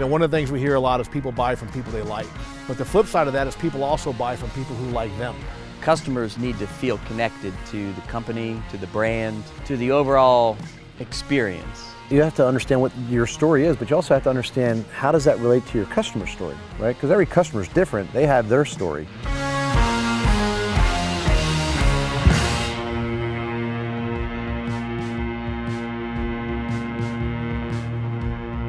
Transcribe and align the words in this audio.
You 0.00 0.06
know, 0.06 0.12
one 0.12 0.22
of 0.22 0.30
the 0.30 0.36
things 0.38 0.50
we 0.50 0.60
hear 0.60 0.76
a 0.76 0.80
lot 0.80 0.98
is 1.02 1.08
people 1.08 1.30
buy 1.30 1.54
from 1.54 1.68
people 1.72 1.92
they 1.92 2.00
like. 2.00 2.26
But 2.66 2.78
the 2.78 2.86
flip 2.86 3.04
side 3.04 3.26
of 3.26 3.34
that 3.34 3.46
is 3.46 3.54
people 3.54 3.84
also 3.84 4.14
buy 4.14 4.34
from 4.34 4.48
people 4.52 4.74
who 4.76 4.88
like 4.92 5.14
them. 5.18 5.36
Customers 5.82 6.38
need 6.38 6.58
to 6.58 6.66
feel 6.66 6.96
connected 7.04 7.52
to 7.66 7.92
the 7.92 8.00
company, 8.08 8.62
to 8.70 8.78
the 8.78 8.86
brand, 8.86 9.44
to 9.66 9.76
the 9.76 9.90
overall 9.90 10.56
experience. 11.00 11.90
You 12.08 12.22
have 12.22 12.34
to 12.36 12.46
understand 12.46 12.80
what 12.80 12.96
your 13.10 13.26
story 13.26 13.66
is, 13.66 13.76
but 13.76 13.90
you 13.90 13.96
also 13.96 14.14
have 14.14 14.22
to 14.22 14.30
understand 14.30 14.86
how 14.86 15.12
does 15.12 15.24
that 15.24 15.38
relate 15.38 15.66
to 15.66 15.76
your 15.76 15.86
customer 15.88 16.26
story, 16.26 16.56
right? 16.78 16.96
Because 16.96 17.10
every 17.10 17.26
customer 17.26 17.60
is 17.60 17.68
different. 17.68 18.10
They 18.14 18.26
have 18.26 18.48
their 18.48 18.64
story. 18.64 19.06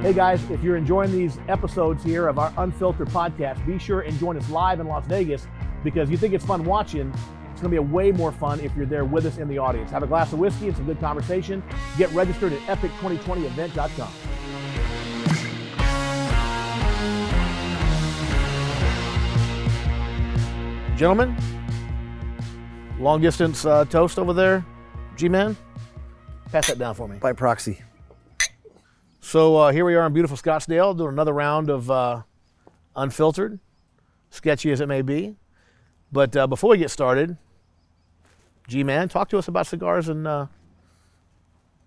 Hey 0.02 0.14
guys, 0.14 0.42
if 0.50 0.64
you're 0.64 0.78
enjoying 0.78 1.12
these 1.12 1.38
episodes 1.48 2.04
here 2.04 2.28
of 2.28 2.40
our 2.40 2.52
Unfiltered 2.58 3.10
podcast, 3.10 3.64
be 3.68 3.78
sure 3.78 4.02
and 4.02 4.18
join 4.18 4.36
us 4.36 4.50
live 4.50 4.80
in 4.80 4.88
Las 4.88 5.06
Vegas 5.06 5.46
because 5.84 6.10
you 6.10 6.18
think 6.18 6.34
it's 6.34 6.44
fun 6.44 6.64
watching. 6.64 7.14
It's 7.52 7.62
going 7.62 7.66
to 7.66 7.70
be 7.70 7.76
a 7.78 7.84
way 7.84 8.12
more 8.12 8.32
fun 8.32 8.60
if 8.62 8.76
you're 8.76 8.88
there 8.88 9.06
with 9.06 9.28
us 9.28 9.38
in 9.38 9.48
the 9.48 9.60
audience. 9.60 9.92
Have 9.92 10.02
a 10.02 10.08
glass 10.08 10.34
of 10.34 10.40
whiskey 10.40 10.70
and 10.70 10.76
some 10.76 10.88
good 10.88 11.00
conversation. 11.00 11.62
Get 12.00 12.12
registered 12.14 12.52
at 12.52 12.60
epic2020event.com. 12.62 14.12
Gentlemen, 20.98 21.38
long 23.00 23.22
distance 23.22 23.66
uh, 23.66 23.86
toast 23.86 24.18
over 24.18 24.34
there. 24.34 24.66
G 25.16 25.30
Man, 25.30 25.56
pass 26.52 26.66
that 26.70 26.80
down 26.80 26.96
for 26.96 27.08
me. 27.08 27.18
By 27.18 27.34
proxy. 27.34 27.84
So 29.24 29.56
uh, 29.56 29.72
here 29.72 29.86
we 29.86 29.94
are 29.96 30.06
in 30.08 30.14
beautiful 30.14 30.36
Scottsdale 30.36 30.98
doing 30.98 31.14
another 31.14 31.32
round 31.32 31.70
of 31.70 31.90
uh, 31.90 32.24
Unfiltered, 32.96 33.60
sketchy 34.32 34.72
as 34.72 34.82
it 34.82 34.88
may 34.88 35.04
be. 35.04 35.36
But 36.12 36.36
uh, 36.36 36.48
before 36.48 36.72
we 36.72 36.80
get 36.80 36.90
started, 36.90 37.38
G 38.68 38.84
Man, 38.84 39.08
talk 39.10 39.30
to 39.30 39.38
us 39.38 39.48
about 39.48 39.68
cigars 39.68 40.10
and 40.10 40.28
uh, 40.28 40.48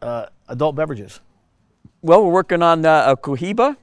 uh, 0.01 0.27
adult 0.49 0.77
beverages. 0.77 1.21
Well, 2.03 2.25
we're 2.25 2.33
working 2.33 2.63
on 2.63 2.87
uh, 2.87 3.05
a 3.09 3.17
Cohiba, 3.17 3.77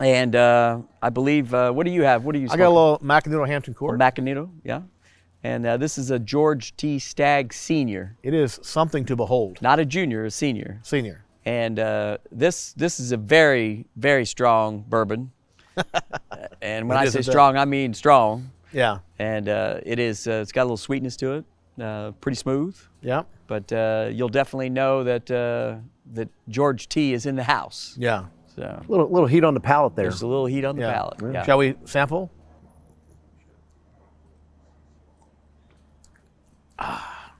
and 0.00 0.34
uh, 0.34 0.80
I 1.02 1.10
believe, 1.10 1.52
uh, 1.52 1.72
what 1.72 1.84
do 1.84 1.92
you 1.92 2.02
have? 2.02 2.24
What 2.24 2.32
do 2.32 2.38
you 2.38 2.48
I 2.50 2.56
got 2.56 2.68
a 2.68 2.70
little 2.70 2.98
Macanudo 3.00 3.46
Hampton 3.46 3.74
Court. 3.74 4.00
Macanudo, 4.00 4.48
yeah. 4.64 4.82
And 5.42 5.66
uh, 5.66 5.76
this 5.76 5.98
is 5.98 6.10
a 6.10 6.18
George 6.18 6.74
T. 6.76 6.98
Stagg 6.98 7.52
Senior, 7.52 8.16
it 8.22 8.32
is 8.32 8.58
something 8.62 9.04
to 9.04 9.14
behold. 9.14 9.60
not 9.60 9.78
a 9.78 9.84
junior, 9.84 10.24
a 10.24 10.30
senior. 10.30 10.80
Senior. 10.82 11.23
And 11.46 11.78
uh, 11.78 12.18
this 12.32 12.72
this 12.72 12.98
is 13.00 13.12
a 13.12 13.16
very 13.16 13.86
very 13.96 14.24
strong 14.24 14.84
bourbon. 14.88 15.30
and 16.62 16.88
when 16.88 16.96
It 16.98 17.00
I 17.00 17.04
say 17.06 17.18
a 17.18 17.22
bit. 17.22 17.26
strong, 17.30 17.56
I 17.56 17.64
mean 17.64 17.92
strong. 17.94 18.50
Yeah. 18.72 18.98
And 19.18 19.48
uh, 19.48 19.80
it 19.84 19.98
is 19.98 20.26
uh, 20.26 20.32
it's 20.42 20.52
got 20.52 20.62
a 20.62 20.64
little 20.64 20.76
sweetness 20.76 21.16
to 21.18 21.32
it, 21.34 21.44
uh, 21.82 22.12
pretty 22.20 22.36
smooth. 22.36 22.76
Yeah. 23.02 23.24
But 23.46 23.70
uh, 23.72 24.08
you'll 24.10 24.30
definitely 24.30 24.70
know 24.70 25.04
that 25.04 25.30
uh, 25.30 25.76
that 26.14 26.28
George 26.48 26.88
T 26.88 27.12
is 27.12 27.26
in 27.26 27.36
the 27.36 27.42
house. 27.44 27.94
Yeah. 27.98 28.24
So 28.56 28.62
a 28.62 28.84
Little 28.90 29.10
little 29.10 29.26
heat 29.26 29.44
on 29.44 29.52
the 29.54 29.60
palate 29.60 29.96
there. 29.96 30.04
there's 30.04 30.22
a 30.22 30.26
little 30.26 30.46
heat 30.46 30.64
on 30.64 30.76
the 30.76 30.82
Yeah. 30.82 30.92
palate. 30.94 31.18
Yeah. 31.32 31.42
Shall 31.44 31.58
we 31.58 31.74
sample? 31.84 32.30
Ah, 36.78 37.34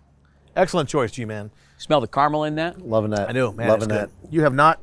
excellent 0.56 0.88
choice, 0.88 1.10
G 1.12 1.24
Man. 1.24 1.50
Smell 1.78 2.00
the 2.00 2.08
caramel 2.08 2.44
in 2.44 2.54
that? 2.56 2.80
Loving 2.80 3.10
that. 3.10 3.28
I 3.28 3.32
do, 3.32 3.52
man. 3.52 3.68
Loving 3.68 3.88
that. 3.88 4.10
You 4.30 4.42
have 4.42 4.54
not 4.54 4.80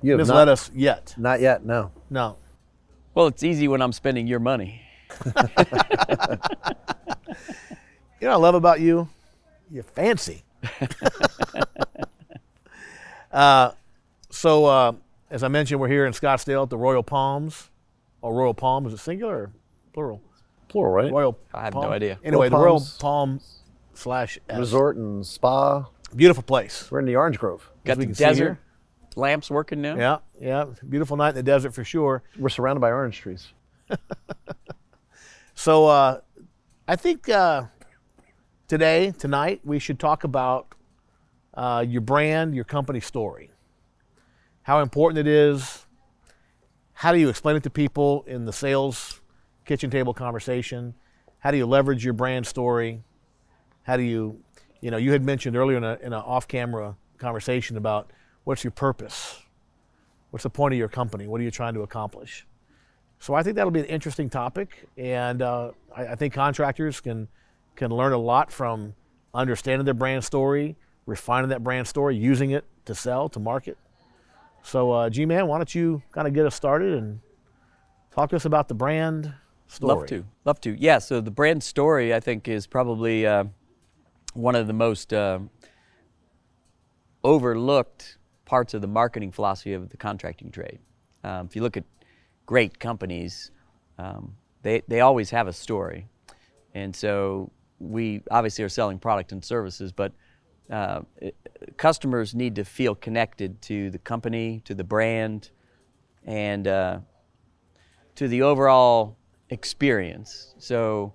You 0.00 0.12
have 0.12 0.18
misled 0.18 0.46
not, 0.46 0.52
us 0.52 0.70
yet. 0.74 1.14
not 1.18 1.40
yet. 1.40 1.64
No. 1.64 1.90
No. 2.10 2.36
Well, 3.14 3.26
it's 3.26 3.42
easy 3.42 3.68
when 3.68 3.82
I'm 3.82 3.92
spending 3.92 4.26
your 4.26 4.40
money. 4.40 4.82
You 8.22 8.28
know 8.28 8.38
what 8.38 8.38
I 8.38 8.46
love 8.46 8.54
about 8.54 8.80
you? 8.80 9.08
You're 9.68 9.82
fancy. 9.82 10.44
uh, 13.32 13.72
so, 14.30 14.64
uh, 14.64 14.92
as 15.28 15.42
I 15.42 15.48
mentioned, 15.48 15.80
we're 15.80 15.88
here 15.88 16.06
in 16.06 16.12
Scottsdale 16.12 16.62
at 16.62 16.70
the 16.70 16.78
Royal 16.78 17.02
Palms. 17.02 17.68
Or 18.20 18.32
Royal 18.32 18.54
Palm, 18.54 18.86
is 18.86 18.92
it 18.92 18.98
singular 18.98 19.36
or 19.36 19.50
plural? 19.92 20.22
Plural, 20.68 20.92
right? 20.92 21.10
Royal 21.10 21.36
I 21.52 21.64
have 21.64 21.72
Palm? 21.72 21.86
no 21.86 21.90
idea. 21.90 22.20
Anyway, 22.22 22.48
Royal 22.48 22.50
the 22.50 22.64
Royal 22.64 22.78
Palms. 22.78 22.96
Palm 22.98 23.40
slash 23.94 24.38
S. 24.48 24.56
Resort 24.56 24.96
and 24.98 25.26
spa. 25.26 25.86
Beautiful 26.14 26.42
place. 26.42 26.90
We're 26.90 27.00
in 27.00 27.06
the 27.06 27.16
Orange 27.16 27.38
Grove. 27.38 27.68
Got 27.84 27.98
the 27.98 28.06
desert 28.06 28.58
lamps 29.16 29.50
working 29.50 29.82
now. 29.82 29.96
Yeah, 29.96 30.18
yeah. 30.40 30.66
Beautiful 30.88 31.16
night 31.16 31.30
in 31.30 31.34
the 31.36 31.42
desert 31.42 31.74
for 31.74 31.84
sure. 31.84 32.22
We're 32.38 32.48
surrounded 32.48 32.80
by 32.80 32.90
orange 32.90 33.18
trees. 33.18 33.52
So 35.54 35.86
uh, 35.86 36.20
I 36.88 36.96
think 36.96 37.28
uh, 37.28 37.66
today, 38.66 39.12
tonight, 39.16 39.60
we 39.64 39.78
should 39.78 40.00
talk 40.00 40.24
about 40.24 40.74
uh, 41.54 41.84
your 41.86 42.00
brand, 42.00 42.54
your 42.54 42.64
company 42.64 43.00
story, 43.00 43.50
how 44.62 44.80
important 44.80 45.26
it 45.26 45.30
is. 45.30 45.86
How 46.94 47.12
do 47.12 47.18
you 47.18 47.28
explain 47.28 47.56
it 47.56 47.62
to 47.64 47.70
people 47.70 48.24
in 48.26 48.44
the 48.44 48.52
sales 48.52 49.20
kitchen 49.64 49.90
table 49.90 50.14
conversation? 50.14 50.94
How 51.38 51.50
do 51.50 51.58
you 51.58 51.66
leverage 51.66 52.04
your 52.04 52.14
brand 52.14 52.46
story? 52.46 53.02
How 53.82 53.96
do 53.96 54.02
you, 54.02 54.40
you 54.82 54.90
know, 54.90 54.98
you 54.98 55.12
had 55.12 55.24
mentioned 55.24 55.56
earlier 55.56 55.78
in, 55.78 55.84
a, 55.84 55.98
in 56.02 56.12
an 56.12 56.20
off-camera 56.20 56.94
conversation 57.16 57.78
about 57.78 58.10
what's 58.44 58.62
your 58.62 58.72
purpose, 58.72 59.40
what's 60.30 60.42
the 60.42 60.50
point 60.50 60.74
of 60.74 60.78
your 60.78 60.88
company, 60.88 61.26
what 61.26 61.40
are 61.40 61.44
you 61.44 61.50
trying 61.50 61.72
to 61.72 61.80
accomplish? 61.80 62.46
So 63.20 63.32
I 63.32 63.42
think 63.42 63.56
that'll 63.56 63.70
be 63.70 63.80
an 63.80 63.86
interesting 63.86 64.28
topic, 64.28 64.88
and 64.98 65.40
uh, 65.40 65.70
I, 65.96 66.08
I 66.08 66.14
think 66.16 66.34
contractors 66.34 67.00
can 67.00 67.28
can 67.76 67.90
learn 67.90 68.12
a 68.12 68.18
lot 68.18 68.52
from 68.52 68.94
understanding 69.32 69.86
their 69.86 69.94
brand 69.94 70.24
story, 70.24 70.76
refining 71.06 71.48
that 71.50 71.64
brand 71.64 71.86
story, 71.86 72.16
using 72.16 72.50
it 72.50 72.64
to 72.84 72.94
sell, 72.94 73.28
to 73.30 73.40
market. 73.40 73.78
So, 74.62 74.92
uh, 74.92 75.10
G-Man, 75.10 75.46
why 75.46 75.56
don't 75.56 75.74
you 75.74 76.02
kind 76.12 76.28
of 76.28 76.34
get 76.34 76.44
us 76.44 76.54
started 76.54 76.94
and 76.94 77.20
talk 78.14 78.30
to 78.30 78.36
us 78.36 78.44
about 78.44 78.68
the 78.68 78.74
brand 78.74 79.32
story? 79.68 79.94
Love 79.94 80.06
to, 80.08 80.24
love 80.44 80.60
to. 80.60 80.76
Yeah. 80.78 80.98
So 80.98 81.20
the 81.20 81.30
brand 81.30 81.62
story, 81.62 82.12
I 82.12 82.20
think, 82.20 82.46
is 82.46 82.66
probably 82.66 83.26
uh, 83.26 83.44
one 84.34 84.54
of 84.54 84.66
the 84.66 84.72
most 84.72 85.12
uh, 85.12 85.38
overlooked 87.24 88.18
parts 88.44 88.74
of 88.74 88.80
the 88.80 88.86
marketing 88.88 89.30
philosophy 89.30 89.72
of 89.72 89.88
the 89.88 89.96
contracting 89.96 90.50
trade. 90.50 90.78
Um, 91.24 91.46
if 91.46 91.56
you 91.56 91.62
look 91.62 91.76
at 91.76 91.84
great 92.46 92.78
companies, 92.78 93.50
um, 93.98 94.34
they 94.62 94.82
they 94.88 95.00
always 95.00 95.30
have 95.30 95.48
a 95.48 95.52
story, 95.52 96.06
and 96.74 96.94
so 96.94 97.50
we 97.78 98.22
obviously 98.30 98.64
are 98.64 98.68
selling 98.68 98.98
product 98.98 99.32
and 99.32 99.44
services, 99.44 99.92
but 99.92 100.12
uh, 100.70 101.00
it- 101.18 101.36
customers 101.76 102.34
need 102.34 102.56
to 102.56 102.64
feel 102.64 102.94
connected 102.94 103.60
to 103.62 103.90
the 103.90 103.98
company, 103.98 104.60
to 104.64 104.74
the 104.74 104.84
brand, 104.84 105.50
and 106.24 106.66
uh, 106.66 106.98
to 108.14 108.28
the 108.28 108.42
overall 108.42 109.16
experience. 109.50 110.54
So 110.58 111.12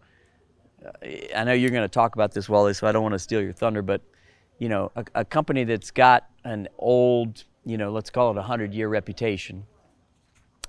I 1.36 1.44
know 1.44 1.54
you're 1.54 1.72
going 1.72 1.84
to 1.84 1.88
talk 1.88 2.16
about 2.16 2.32
this, 2.32 2.48
Wally, 2.48 2.74
so 2.74 2.88
I 2.88 2.92
don't 2.92 3.04
want 3.04 3.14
to 3.14 3.20
steal 3.20 3.42
your 3.42 3.54
thunder, 3.54 3.82
but 3.82 4.02
you 4.60 4.70
know, 4.70 4.92
a, 4.96 5.06
a 5.16 5.26
company 5.26 5.64
that's 5.64 5.92
got 5.92 6.30
an 6.44 6.68
old, 6.78 7.44
you 7.66 7.78
know, 7.78 7.92
let's 7.92 8.10
call 8.10 8.32
it 8.32 8.38
a 8.38 8.42
hundred-year 8.42 8.88
reputation, 8.88 9.64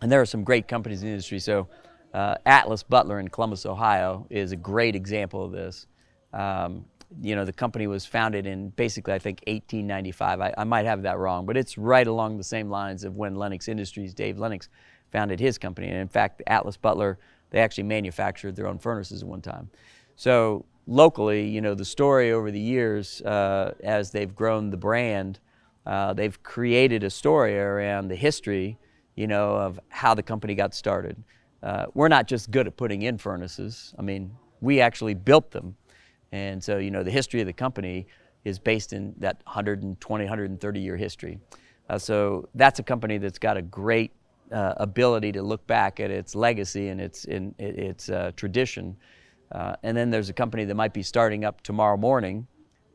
and 0.00 0.10
there 0.10 0.20
are 0.20 0.26
some 0.26 0.44
great 0.44 0.68
companies 0.68 1.02
in 1.02 1.08
the 1.08 1.12
industry. 1.12 1.38
So 1.38 1.68
uh, 2.14 2.36
Atlas 2.46 2.82
Butler 2.82 3.20
in 3.20 3.28
Columbus, 3.28 3.66
Ohio, 3.66 4.26
is 4.30 4.52
a 4.52 4.56
great 4.56 4.94
example 4.96 5.44
of 5.44 5.52
this. 5.52 5.86
Um, 6.32 6.84
you 7.22 7.34
know, 7.34 7.44
the 7.44 7.52
company 7.52 7.86
was 7.86 8.04
founded 8.04 8.46
in 8.46 8.68
basically, 8.70 9.14
I 9.14 9.18
think, 9.18 9.42
1895. 9.46 10.40
I, 10.40 10.54
I 10.58 10.64
might 10.64 10.84
have 10.84 11.02
that 11.02 11.18
wrong, 11.18 11.46
but 11.46 11.56
it's 11.56 11.78
right 11.78 12.06
along 12.06 12.36
the 12.36 12.44
same 12.44 12.68
lines 12.68 13.04
of 13.04 13.16
when 13.16 13.34
Lennox 13.34 13.68
Industries, 13.68 14.12
Dave 14.12 14.38
Lennox, 14.38 14.68
founded 15.10 15.40
his 15.40 15.56
company. 15.56 15.88
And 15.88 15.96
in 15.96 16.08
fact, 16.08 16.42
Atlas 16.46 16.76
Butler, 16.76 17.18
they 17.50 17.60
actually 17.60 17.84
manufactured 17.84 18.56
their 18.56 18.66
own 18.66 18.78
furnaces 18.78 19.22
at 19.22 19.28
one 19.28 19.40
time. 19.40 19.70
So 20.18 20.64
locally, 20.88 21.48
you 21.48 21.60
know, 21.60 21.76
the 21.76 21.84
story 21.84 22.32
over 22.32 22.50
the 22.50 22.58
years, 22.58 23.22
uh, 23.22 23.74
as 23.84 24.10
they've 24.10 24.34
grown 24.34 24.68
the 24.70 24.76
brand, 24.76 25.38
uh, 25.86 26.12
they've 26.12 26.42
created 26.42 27.04
a 27.04 27.10
story 27.10 27.56
around 27.56 28.08
the 28.08 28.16
history, 28.16 28.78
you 29.14 29.28
know, 29.28 29.54
of 29.54 29.78
how 29.90 30.14
the 30.14 30.22
company 30.24 30.56
got 30.56 30.74
started. 30.74 31.22
Uh, 31.62 31.86
we're 31.94 32.08
not 32.08 32.26
just 32.26 32.50
good 32.50 32.66
at 32.66 32.76
putting 32.76 33.02
in 33.02 33.16
furnaces. 33.16 33.94
I 33.96 34.02
mean, 34.02 34.32
we 34.60 34.80
actually 34.80 35.14
built 35.14 35.52
them. 35.52 35.76
And 36.32 36.62
so, 36.62 36.78
you 36.78 36.90
know, 36.90 37.04
the 37.04 37.12
history 37.12 37.40
of 37.40 37.46
the 37.46 37.52
company 37.52 38.08
is 38.44 38.58
based 38.58 38.92
in 38.92 39.14
that 39.18 39.40
120, 39.44 40.24
130 40.24 40.80
year 40.80 40.96
history. 40.96 41.38
Uh, 41.88 41.96
so 41.96 42.48
that's 42.56 42.80
a 42.80 42.82
company 42.82 43.18
that's 43.18 43.38
got 43.38 43.56
a 43.56 43.62
great 43.62 44.10
uh, 44.50 44.74
ability 44.78 45.30
to 45.30 45.42
look 45.42 45.64
back 45.68 46.00
at 46.00 46.10
its 46.10 46.34
legacy 46.34 46.88
and 46.88 47.00
its, 47.00 47.24
in, 47.24 47.54
its 47.60 48.08
uh, 48.10 48.32
tradition. 48.34 48.96
Uh, 49.52 49.76
and 49.82 49.96
then 49.96 50.10
there's 50.10 50.28
a 50.28 50.32
company 50.32 50.64
that 50.64 50.74
might 50.74 50.92
be 50.92 51.02
starting 51.02 51.44
up 51.44 51.62
tomorrow 51.62 51.96
morning, 51.96 52.46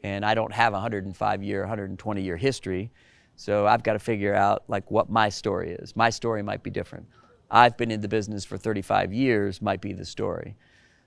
and 0.03 0.25
I 0.25 0.35
don't 0.35 0.53
have 0.53 0.73
a 0.73 0.77
105 0.77 1.43
year, 1.43 1.61
120 1.61 2.21
year 2.21 2.37
history. 2.37 2.91
So 3.35 3.65
I've 3.65 3.83
got 3.83 3.93
to 3.93 3.99
figure 3.99 4.35
out 4.35 4.63
like 4.67 4.89
what 4.91 5.09
my 5.09 5.29
story 5.29 5.71
is. 5.71 5.95
My 5.95 6.09
story 6.09 6.43
might 6.43 6.61
be 6.61 6.69
different. 6.69 7.07
I've 7.49 7.77
been 7.77 7.91
in 7.91 8.01
the 8.01 8.07
business 8.07 8.45
for 8.45 8.57
35 8.57 9.13
years 9.13 9.61
might 9.61 9.81
be 9.81 9.93
the 9.93 10.05
story. 10.05 10.55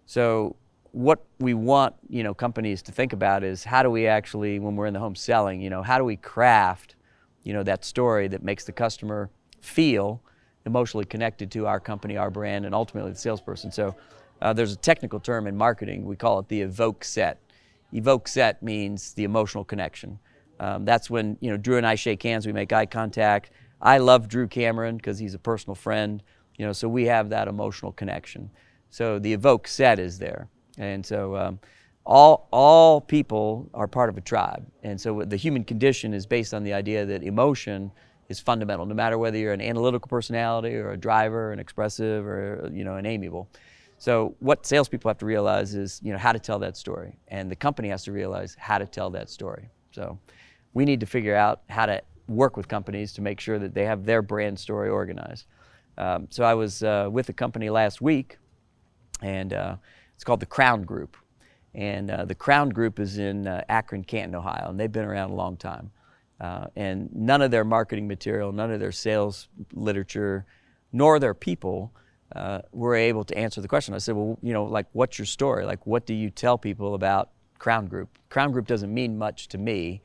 So 0.07 0.57
what 0.93 1.25
we 1.39 1.55
want, 1.55 1.95
you 2.09 2.23
know, 2.23 2.33
companies 2.33 2.83
to 2.83 2.93
think 2.93 3.13
about 3.13 3.45
is 3.45 3.65
how 3.65 3.83
do 3.83 3.91
we 3.91 4.07
actually, 4.07 4.59
when 4.59 4.77
we're 4.77 4.87
in 4.87 4.95
the 4.95 5.01
home 5.01 5.15
selling, 5.15 5.61
you 5.61 5.71
know, 5.71 5.83
how 5.83 5.99
do 5.99 6.05
we 6.05 6.17
craft, 6.17 6.95
you 7.43 7.53
know, 7.53 7.63
that 7.63 7.85
story 7.85 8.29
that 8.29 8.43
makes 8.43 8.65
the 8.65 8.73
customer 8.73 9.29
feel 9.61 10.23
emotionally 10.65 11.05
connected 11.05 11.51
to 11.53 11.67
our 11.67 11.81
company, 11.81 12.17
our 12.17 12.31
brand, 12.31 12.65
and 12.65 12.75
ultimately 12.75 13.13
the 13.13 13.19
salesperson. 13.19 13.71
So 13.71 13.95
uh, 14.43 14.53
there's 14.53 14.73
a 14.73 14.77
technical 14.77 15.21
term 15.21 15.47
in 15.47 15.57
marketing. 15.57 16.05
We 16.05 16.17
call 16.17 16.39
it 16.39 16.49
the 16.49 16.63
evoke 16.63 17.05
set. 17.05 17.41
Evoke 17.93 18.29
set 18.29 18.63
means 18.63 19.15
the 19.15 19.25
emotional 19.25 19.65
connection. 19.65 20.19
Um, 20.59 20.85
that's 20.85 21.11
when 21.11 21.37
you 21.41 21.51
know 21.51 21.57
Drew 21.57 21.77
and 21.77 21.87
I 21.87 21.95
shake 21.95 22.23
hands. 22.23 22.47
We 22.47 22.53
make 22.53 22.73
eye 22.73 22.87
contact. 22.87 23.51
I 23.81 23.99
love 23.99 24.29
Drew 24.29 24.49
Cameron 24.49 24.97
because 24.97 25.19
he's 25.19 25.35
a 25.35 25.39
personal 25.39 25.75
friend. 25.75 26.23
You 26.57 26.67
know, 26.67 26.73
so 26.73 26.89
we 26.89 27.05
have 27.05 27.29
that 27.31 27.49
emotional 27.49 27.93
connection. 27.93 28.51
So 28.91 29.19
the 29.19 29.33
evoke 29.33 29.69
set 29.69 29.99
is 29.99 30.19
there, 30.19 30.49
and 30.79 31.05
so 31.05 31.37
um, 31.37 31.59
all 32.05 32.49
all 32.51 33.01
people 33.01 33.69
are 33.75 33.87
part 33.87 34.09
of 34.09 34.17
a 34.17 34.23
tribe. 34.23 34.67
And 34.83 34.99
so 35.01 35.23
the 35.25 35.37
human 35.37 35.65
condition 35.65 36.15
is 36.15 36.25
based 36.27 36.55
on 36.55 36.63
the 36.65 36.73
idea 36.73 37.05
that 37.05 37.23
emotion 37.23 37.93
is 38.29 38.41
fundamental, 38.41 38.87
no 38.87 38.95
matter 38.95 39.19
whether 39.19 39.37
you're 39.37 39.53
an 39.53 39.61
analytical 39.61 40.09
personality 40.09 40.75
or 40.75 40.93
a 40.93 40.97
driver, 40.97 41.53
an 41.53 41.59
expressive, 41.59 42.27
or 42.27 42.71
you 42.73 42.85
know 42.85 42.97
an 42.97 43.07
amiable. 43.07 43.49
So 43.99 44.35
what 44.41 44.67
salespeople 44.67 45.09
have 45.09 45.19
to 45.19 45.27
realize 45.27 45.75
is 45.75 46.01
you 46.03 46.13
know 46.13 46.19
how 46.19 46.33
to 46.33 46.39
tell 46.39 46.59
that 46.61 46.77
story, 46.77 47.19
and 47.29 47.51
the 47.51 47.57
company 47.57 47.89
has 47.89 48.05
to 48.05 48.13
realize 48.13 48.57
how 48.59 48.79
to 48.79 48.87
tell 48.87 49.11
that 49.11 49.31
story. 49.31 49.69
So 49.93 50.19
we 50.75 50.85
need 50.85 51.01
to 51.01 51.07
figure 51.07 51.35
out 51.35 51.63
how 51.71 51.87
to 51.87 52.03
work 52.29 52.57
with 52.57 52.69
companies 52.69 53.13
to 53.15 53.23
make 53.23 53.41
sure 53.41 53.59
that 53.59 53.75
they 53.75 53.85
have 53.85 54.05
their 54.05 54.21
brand 54.21 54.59
story 54.59 54.91
organized. 54.91 55.47
Um, 55.97 56.27
so 56.31 56.45
I 56.45 56.55
was 56.55 56.83
uh, 56.83 57.09
with 57.11 57.29
a 57.29 57.33
company 57.33 57.71
last 57.71 58.01
week, 58.03 58.39
and 59.23 59.53
uh, 59.53 59.77
it's 60.15 60.25
called 60.25 60.41
the 60.41 60.47
Crown 60.47 60.83
Group. 60.83 61.17
And 61.75 62.11
uh, 62.11 62.25
the 62.25 62.35
Crown 62.35 62.71
Group 62.71 62.99
is 62.99 63.19
in 63.19 63.47
uh, 63.47 63.63
Akron, 63.69 64.05
Canton, 64.05 64.35
Ohio, 64.35 64.69
and 64.71 64.81
they've 64.81 64.93
been 64.93 65.05
around 65.05 65.31
a 65.31 65.35
long 65.35 65.57
time. 65.57 65.91
Uh, 66.41 66.67
and 66.77 67.15
none 67.15 67.41
of 67.41 67.51
their 67.51 67.65
marketing 67.65 68.07
material, 68.07 68.53
none 68.53 68.71
of 68.71 68.81
their 68.81 68.93
sales 68.93 69.49
literature, 69.73 70.45
nor 70.93 71.19
their 71.19 71.35
people 71.35 71.93
uh, 72.35 72.61
were 72.73 72.95
able 72.95 73.25
to 73.25 73.37
answer 73.37 73.61
the 73.61 73.69
question. 73.69 73.95
I 73.95 73.99
said, 73.99 74.17
well, 74.17 74.39
you 74.43 74.53
know, 74.53 74.65
like, 74.65 74.87
what's 74.93 75.19
your 75.19 75.27
story? 75.27 75.65
Like, 75.65 75.87
what 75.87 76.07
do 76.07 76.15
you 76.15 76.31
tell 76.31 76.59
people 76.59 76.95
about 76.95 77.31
Crown 77.59 77.87
Group? 77.87 78.19
Crown 78.29 78.53
Group 78.53 78.67
doesn't 78.67 78.93
mean 78.93 79.17
much 79.17 79.49
to 79.49 79.59
me, 79.59 80.03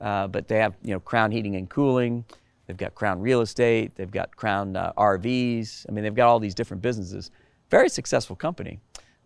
uh, 0.00 0.26
but 0.26 0.48
they 0.48 0.58
have, 0.58 0.76
you 0.82 0.92
know, 0.92 1.00
Crown 1.00 1.30
Heating 1.30 1.56
and 1.56 1.68
Cooling. 1.68 2.24
They've 2.66 2.76
got 2.76 2.94
Crown 2.94 3.20
Real 3.20 3.40
Estate. 3.40 3.94
They've 3.96 4.10
got 4.10 4.34
Crown 4.36 4.76
uh, 4.76 4.92
RVs. 4.96 5.86
I 5.88 5.92
mean, 5.92 6.04
they've 6.04 6.14
got 6.14 6.28
all 6.28 6.40
these 6.40 6.54
different 6.54 6.82
businesses. 6.82 7.30
Very 7.70 7.88
successful 7.88 8.36
company, 8.36 8.80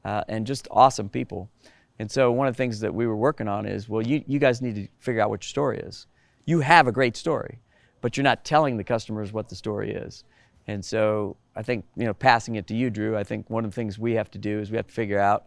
uh, 0.05 0.25
and 0.29 0.47
just 0.47 0.69
awesome 0.71 1.09
people. 1.09 1.51
And 1.99 2.11
so 2.11 2.33
one 2.33 2.47
of 2.49 2.55
the 2.55 2.59
things 2.59 2.81
that 2.81 2.93
we 2.93 3.07
were 3.07 3.17
working 3.17 3.49
on 3.49 3.67
is, 3.67 3.89
well, 3.89 4.03
you, 4.03 4.23
you 4.27 4.39
guys 4.39 4.61
need 4.61 4.75
to 4.75 4.89
figure 4.99 5.21
out 5.21 5.31
what 5.31 5.43
your 5.43 5.49
story 5.49 5.79
is 5.79 6.07
you 6.47 6.61
have 6.61 6.87
a 6.87 6.93
great 6.93 7.17
story, 7.17 7.59
but 8.01 8.17
you're 8.17 8.25
not 8.25 8.45
telling 8.45 8.77
the 8.77 8.85
customers 8.85 9.33
what 9.33 9.49
the 9.49 9.55
story 9.55 9.93
is. 9.93 10.25
And 10.67 10.85
so 10.85 11.37
I 11.57 11.63
think, 11.63 11.85
you 11.97 12.05
know, 12.05 12.15
passing 12.15 12.57
it 12.57 12.67
to 12.69 12.75
you, 12.75 12.91
Drew, 12.91 13.17
I 13.17 13.25
think 13.25 13.49
one 13.49 13.65
of 13.65 13.71
the 13.71 13.75
things 13.75 13.99
we 13.99 14.13
have 14.15 14.31
to 14.33 14.39
do 14.39 14.61
is 14.61 14.71
we 14.71 14.77
have 14.77 14.87
to 14.87 14.93
figure 14.93 15.21
out 15.21 15.47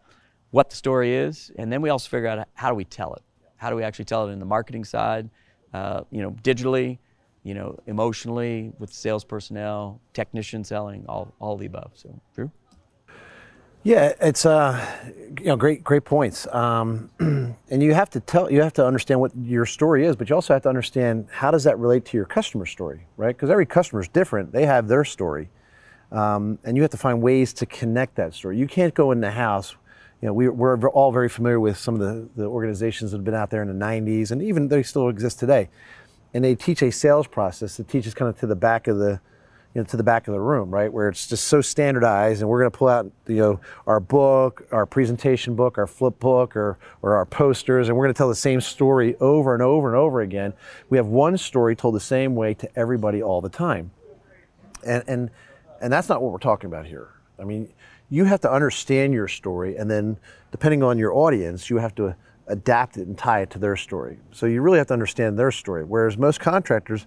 what 0.52 0.70
the 0.70 0.76
story 0.76 1.14
is, 1.16 1.52
and 1.58 1.72
then 1.72 1.82
we 1.82 1.90
also 1.90 2.10
figure 2.10 2.28
out 2.28 2.48
how 2.54 2.70
do 2.70 2.76
we 2.76 2.86
tell 2.86 3.14
it? 3.14 3.22
How 3.58 3.70
do 3.70 3.76
we 3.76 3.84
actually 3.84 4.06
tell 4.06 4.28
it 4.28 4.32
in 4.32 4.40
the 4.40 4.46
marketing 4.46 4.86
side, 4.86 5.30
uh, 5.74 6.04
you 6.12 6.22
know, 6.22 6.32
digitally, 6.32 7.00
you 7.44 7.54
know, 7.54 7.78
emotionally 7.88 8.72
with 8.80 8.94
sales 8.94 9.24
personnel, 9.24 10.00
technician 10.14 10.64
selling, 10.64 11.06
all, 11.08 11.34
all 11.40 11.58
the 11.58 11.66
above. 11.66 11.92
So, 11.96 12.20
Drew? 12.36 12.52
Yeah, 13.84 14.12
it's 14.20 14.46
uh, 14.46 14.86
you 15.40 15.46
know 15.46 15.56
great 15.56 15.82
great 15.82 16.04
points, 16.04 16.46
um, 16.48 17.10
and 17.20 17.56
you 17.70 17.94
have 17.94 18.10
to 18.10 18.20
tell 18.20 18.52
you 18.52 18.62
have 18.62 18.74
to 18.74 18.86
understand 18.86 19.22
what 19.22 19.32
your 19.42 19.66
story 19.66 20.06
is, 20.06 20.18
but 20.18 20.30
you 20.30 20.36
also 20.36 20.54
have 20.54 20.64
to 20.64 20.70
understand 20.70 21.28
how 21.32 21.52
does 21.52 21.64
that 21.64 21.80
relate 21.80 22.04
to 22.06 22.18
your 22.18 22.26
customer 22.26 22.66
story, 22.66 23.08
right? 23.16 23.34
Because 23.34 23.50
every 23.50 23.66
customer 23.66 24.02
is 24.02 24.10
different; 24.10 24.52
they 24.52 24.66
have 24.66 24.90
their 24.90 25.06
story, 25.06 25.50
um, 26.12 26.60
and 26.64 26.76
you 26.78 26.84
have 26.84 26.92
to 26.92 26.98
find 26.98 27.22
ways 27.22 27.54
to 27.54 27.66
connect 27.66 28.16
that 28.16 28.34
story. 28.34 28.58
You 28.58 28.68
can't 28.68 28.94
go 28.94 29.12
in 29.12 29.22
the 29.22 29.32
house. 29.32 29.76
You 30.22 30.28
know, 30.28 30.34
we, 30.34 30.50
we're 30.50 30.90
all 30.90 31.12
very 31.12 31.30
familiar 31.30 31.60
with 31.60 31.78
some 31.78 31.96
of 31.96 32.02
the, 32.02 32.30
the 32.36 32.48
organizations 32.48 33.12
that 33.12 33.18
have 33.18 33.26
been 33.26 33.36
out 33.36 33.50
there 33.50 33.62
in 33.62 33.68
the 33.68 33.86
'90s, 33.86 34.32
and 34.32 34.42
even 34.42 34.68
they 34.68 34.84
still 34.84 35.10
exist 35.10 35.40
today, 35.40 35.70
and 36.34 36.44
they 36.44 36.56
teach 36.56 36.82
a 36.82 36.92
sales 36.92 37.28
process 37.28 37.78
that 37.78 37.88
teaches 37.88 38.14
kind 38.14 38.30
of 38.30 38.40
to 38.40 38.48
the 38.48 38.56
back 38.56 38.88
of 38.88 38.98
the 38.98 39.20
you 39.78 39.84
know, 39.84 39.86
to 39.86 39.98
the 39.98 40.04
back 40.04 40.28
of 40.28 40.34
the 40.34 40.40
room, 40.40 40.72
right? 40.72 40.92
Where 40.92 41.08
it's 41.08 41.28
just 41.28 41.44
so 41.46 41.62
standardized, 41.62 42.42
and 42.42 42.50
we're 42.50 42.62
going 42.62 42.72
to 42.72 42.76
pull 42.76 42.88
out, 42.88 43.12
you 43.28 43.36
know, 43.36 43.60
our 43.86 44.00
book, 44.00 44.68
our 44.72 44.88
presentation 44.88 45.56
book, 45.56 45.78
our 45.78 45.86
flip 45.86 46.18
book, 46.18 46.56
or 46.56 46.80
or 47.04 47.16
our 47.16 47.28
posters, 47.28 47.88
and 47.88 47.96
we're 47.96 48.06
going 48.06 48.14
to 48.14 48.18
tell 48.18 48.28
the 48.28 48.34
same 48.34 48.60
story 48.60 49.16
over 49.20 49.54
and 49.54 49.62
over 49.62 49.88
and 49.88 49.96
over 49.96 50.22
again. 50.22 50.54
We 50.90 50.98
have 50.98 51.06
one 51.06 51.38
story 51.38 51.76
told 51.76 51.94
the 51.94 52.00
same 52.00 52.34
way 52.34 52.56
to 52.56 52.70
everybody 52.76 53.22
all 53.22 53.40
the 53.40 53.50
time, 53.50 53.92
and 54.84 55.04
and 55.06 55.30
and 55.82 55.92
that's 55.92 56.10
not 56.10 56.22
what 56.22 56.32
we're 56.32 56.40
talking 56.40 56.68
about 56.68 56.86
here. 56.86 57.10
I 57.40 57.44
mean, 57.44 57.72
you 58.10 58.26
have 58.26 58.42
to 58.42 58.52
understand 58.52 59.14
your 59.14 59.28
story, 59.28 59.78
and 59.78 59.90
then 59.90 60.18
depending 60.52 60.84
on 60.84 60.98
your 60.98 61.14
audience, 61.14 61.70
you 61.70 61.78
have 61.78 61.94
to 61.96 62.16
adapt 62.48 62.98
it 62.98 63.08
and 63.08 63.18
tie 63.18 63.42
it 63.42 63.50
to 63.52 63.60
their 63.60 63.76
story. 63.76 64.20
So 64.32 64.46
you 64.46 64.62
really 64.62 64.78
have 64.78 64.88
to 64.88 64.94
understand 64.94 65.38
their 65.38 65.52
story. 65.52 65.84
Whereas 65.84 66.18
most 66.18 66.40
contractors 66.40 67.06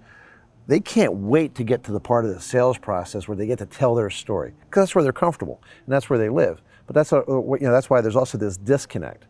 they 0.70 0.78
can't 0.78 1.14
wait 1.14 1.56
to 1.56 1.64
get 1.64 1.82
to 1.82 1.90
the 1.90 1.98
part 1.98 2.24
of 2.24 2.32
the 2.32 2.40
sales 2.40 2.78
process 2.78 3.26
where 3.26 3.36
they 3.36 3.46
get 3.46 3.58
to 3.58 3.66
tell 3.66 3.96
their 3.96 4.08
story 4.08 4.54
because 4.60 4.82
that's 4.82 4.94
where 4.94 5.02
they're 5.02 5.12
comfortable 5.12 5.60
and 5.84 5.92
that's 5.92 6.08
where 6.08 6.18
they 6.18 6.28
live. 6.28 6.62
But 6.86 6.94
that's 6.94 7.12
uh, 7.12 7.24
a, 7.24 7.32
you 7.32 7.58
know 7.62 7.72
that's 7.72 7.90
why 7.90 8.00
there's 8.00 8.14
also 8.14 8.38
this 8.38 8.56
disconnect. 8.56 9.26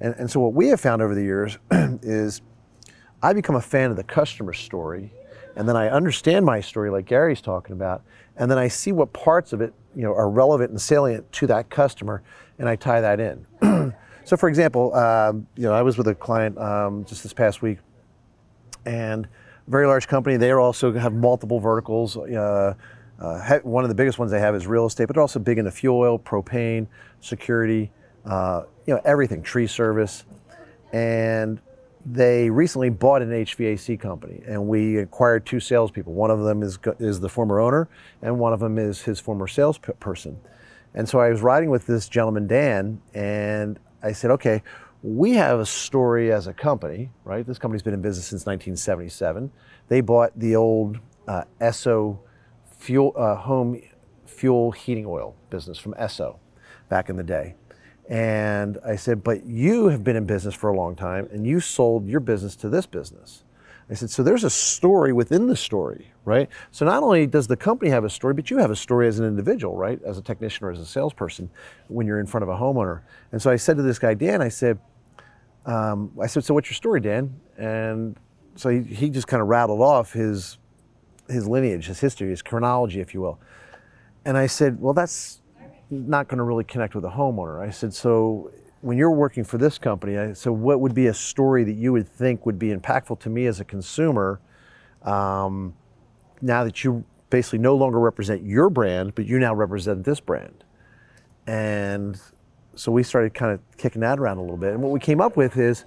And, 0.00 0.16
and 0.18 0.28
so 0.28 0.40
what 0.40 0.52
we 0.52 0.66
have 0.68 0.80
found 0.80 1.00
over 1.00 1.14
the 1.14 1.22
years 1.22 1.58
is 1.70 2.42
I 3.22 3.32
become 3.32 3.54
a 3.54 3.60
fan 3.60 3.90
of 3.90 3.96
the 3.96 4.02
customer 4.02 4.52
story, 4.52 5.12
and 5.54 5.68
then 5.68 5.76
I 5.76 5.90
understand 5.90 6.44
my 6.44 6.60
story 6.60 6.90
like 6.90 7.04
Gary's 7.04 7.40
talking 7.40 7.74
about, 7.74 8.02
and 8.40 8.50
then 8.50 8.58
I 8.58 8.68
see 8.68 8.90
what 8.90 9.12
parts 9.12 9.52
of 9.52 9.60
it 9.60 9.72
you 9.94 10.02
know 10.02 10.14
are 10.14 10.28
relevant 10.28 10.70
and 10.70 10.80
salient 10.80 11.30
to 11.32 11.46
that 11.48 11.70
customer, 11.70 12.22
and 12.58 12.68
I 12.68 12.74
tie 12.74 13.00
that 13.00 13.20
in. 13.20 13.46
so 14.24 14.36
for 14.36 14.48
example, 14.48 14.94
um, 14.94 15.46
you 15.54 15.64
know 15.64 15.74
I 15.74 15.82
was 15.82 15.96
with 15.98 16.08
a 16.08 16.14
client 16.14 16.58
um, 16.58 17.04
just 17.04 17.22
this 17.22 17.34
past 17.34 17.62
week, 17.62 17.78
and 18.86 19.26
a 19.26 19.70
very 19.70 19.86
large 19.86 20.08
company. 20.08 20.38
They 20.38 20.50
also 20.52 20.92
have 20.92 21.12
multiple 21.12 21.60
verticals. 21.60 22.16
Uh, 22.16 22.74
uh, 23.20 23.58
one 23.58 23.84
of 23.84 23.90
the 23.90 23.94
biggest 23.94 24.18
ones 24.18 24.32
they 24.32 24.40
have 24.40 24.54
is 24.54 24.66
real 24.66 24.86
estate, 24.86 25.04
but 25.04 25.14
they're 25.14 25.22
also 25.22 25.38
big 25.38 25.58
into 25.58 25.70
fuel 25.70 25.98
oil, 25.98 26.18
propane, 26.18 26.86
security, 27.20 27.92
uh, 28.24 28.62
you 28.86 28.94
know, 28.94 29.00
everything, 29.04 29.42
tree 29.42 29.66
service. 29.66 30.24
And 30.94 31.60
they 32.04 32.48
recently 32.48 32.88
bought 32.88 33.22
an 33.22 33.30
HVAC 33.30 34.00
company, 34.00 34.42
and 34.46 34.66
we 34.66 34.98
acquired 34.98 35.44
two 35.44 35.60
salespeople. 35.60 36.12
One 36.12 36.30
of 36.30 36.40
them 36.40 36.62
is 36.62 36.78
is 36.98 37.20
the 37.20 37.28
former 37.28 37.60
owner, 37.60 37.88
and 38.22 38.38
one 38.38 38.52
of 38.52 38.60
them 38.60 38.78
is 38.78 39.02
his 39.02 39.20
former 39.20 39.46
salesperson. 39.46 40.38
And 40.94 41.08
so 41.08 41.20
I 41.20 41.30
was 41.30 41.40
riding 41.40 41.70
with 41.70 41.86
this 41.86 42.08
gentleman, 42.08 42.46
Dan, 42.46 43.00
and 43.14 43.78
I 44.02 44.12
said, 44.12 44.30
okay, 44.32 44.62
we 45.02 45.32
have 45.34 45.60
a 45.60 45.66
story 45.66 46.32
as 46.32 46.46
a 46.46 46.52
company, 46.52 47.10
right? 47.24 47.46
This 47.46 47.58
company's 47.58 47.82
been 47.82 47.94
in 47.94 48.02
business 48.02 48.26
since 48.26 48.44
1977. 48.44 49.50
They 49.88 50.00
bought 50.00 50.38
the 50.38 50.56
old 50.56 50.98
uh, 51.28 51.44
Esso 51.60 52.18
fuel, 52.78 53.12
uh, 53.16 53.36
home 53.36 53.80
fuel 54.26 54.72
heating 54.72 55.06
oil 55.06 55.36
business 55.48 55.78
from 55.78 55.94
Esso 55.94 56.38
back 56.88 57.08
in 57.08 57.16
the 57.16 57.22
day. 57.22 57.54
And 58.10 58.76
I 58.84 58.96
said, 58.96 59.22
but 59.22 59.46
you 59.46 59.86
have 59.86 60.02
been 60.02 60.16
in 60.16 60.26
business 60.26 60.52
for 60.52 60.68
a 60.68 60.76
long 60.76 60.96
time 60.96 61.28
and 61.32 61.46
you 61.46 61.60
sold 61.60 62.08
your 62.08 62.18
business 62.18 62.56
to 62.56 62.68
this 62.68 62.84
business. 62.84 63.44
I 63.88 63.94
said, 63.94 64.10
so 64.10 64.24
there's 64.24 64.42
a 64.42 64.50
story 64.50 65.12
within 65.12 65.46
the 65.46 65.56
story, 65.56 66.12
right? 66.24 66.48
So 66.72 66.84
not 66.84 67.04
only 67.04 67.26
does 67.28 67.46
the 67.46 67.56
company 67.56 67.90
have 67.90 68.04
a 68.04 68.10
story, 68.10 68.34
but 68.34 68.50
you 68.50 68.58
have 68.58 68.70
a 68.70 68.76
story 68.76 69.06
as 69.06 69.20
an 69.20 69.26
individual, 69.26 69.76
right? 69.76 70.00
As 70.04 70.18
a 70.18 70.22
technician 70.22 70.66
or 70.66 70.72
as 70.72 70.80
a 70.80 70.86
salesperson 70.86 71.50
when 71.86 72.06
you're 72.06 72.18
in 72.18 72.26
front 72.26 72.42
of 72.42 72.48
a 72.48 72.54
homeowner. 72.54 73.02
And 73.30 73.40
so 73.40 73.48
I 73.48 73.56
said 73.56 73.76
to 73.76 73.82
this 73.82 73.98
guy, 74.00 74.14
Dan, 74.14 74.42
I 74.42 74.48
said, 74.48 74.78
um, 75.66 76.12
I 76.20 76.26
said, 76.26 76.44
so 76.44 76.54
what's 76.54 76.68
your 76.68 76.74
story, 76.74 77.00
Dan? 77.00 77.38
And 77.58 78.16
so 78.56 78.70
he, 78.70 78.82
he 78.82 79.08
just 79.08 79.28
kind 79.28 79.40
of 79.40 79.46
rattled 79.48 79.80
off 79.80 80.12
his, 80.12 80.58
his 81.28 81.46
lineage, 81.46 81.86
his 81.86 82.00
history, 82.00 82.30
his 82.30 82.42
chronology, 82.42 83.00
if 83.00 83.14
you 83.14 83.20
will. 83.20 83.38
And 84.24 84.36
I 84.36 84.46
said, 84.46 84.80
well, 84.80 84.94
that's 84.94 85.42
not 85.90 86.28
going 86.28 86.38
to 86.38 86.44
really 86.44 86.64
connect 86.64 86.94
with 86.94 87.04
a 87.04 87.10
homeowner. 87.10 87.60
I 87.60 87.70
said, 87.70 87.92
so 87.92 88.50
when 88.80 88.96
you're 88.96 89.10
working 89.10 89.44
for 89.44 89.58
this 89.58 89.78
company, 89.78 90.16
I, 90.16 90.32
so 90.32 90.52
what 90.52 90.80
would 90.80 90.94
be 90.94 91.08
a 91.08 91.14
story 91.14 91.64
that 91.64 91.74
you 91.74 91.92
would 91.92 92.08
think 92.08 92.46
would 92.46 92.58
be 92.58 92.74
impactful 92.74 93.20
to 93.20 93.30
me 93.30 93.46
as 93.46 93.60
a 93.60 93.64
consumer 93.64 94.40
um, 95.02 95.74
now 96.40 96.64
that 96.64 96.84
you 96.84 97.04
basically 97.28 97.58
no 97.58 97.74
longer 97.76 97.98
represent 97.98 98.42
your 98.42 98.70
brand, 98.70 99.14
but 99.14 99.26
you 99.26 99.38
now 99.38 99.54
represent 99.54 100.04
this 100.04 100.20
brand? 100.20 100.64
And 101.46 102.20
so 102.74 102.92
we 102.92 103.02
started 103.02 103.34
kind 103.34 103.52
of 103.52 103.60
kicking 103.76 104.00
that 104.02 104.18
around 104.18 104.38
a 104.38 104.42
little 104.42 104.56
bit. 104.56 104.72
And 104.72 104.82
what 104.82 104.92
we 104.92 105.00
came 105.00 105.20
up 105.20 105.36
with 105.36 105.56
is 105.56 105.84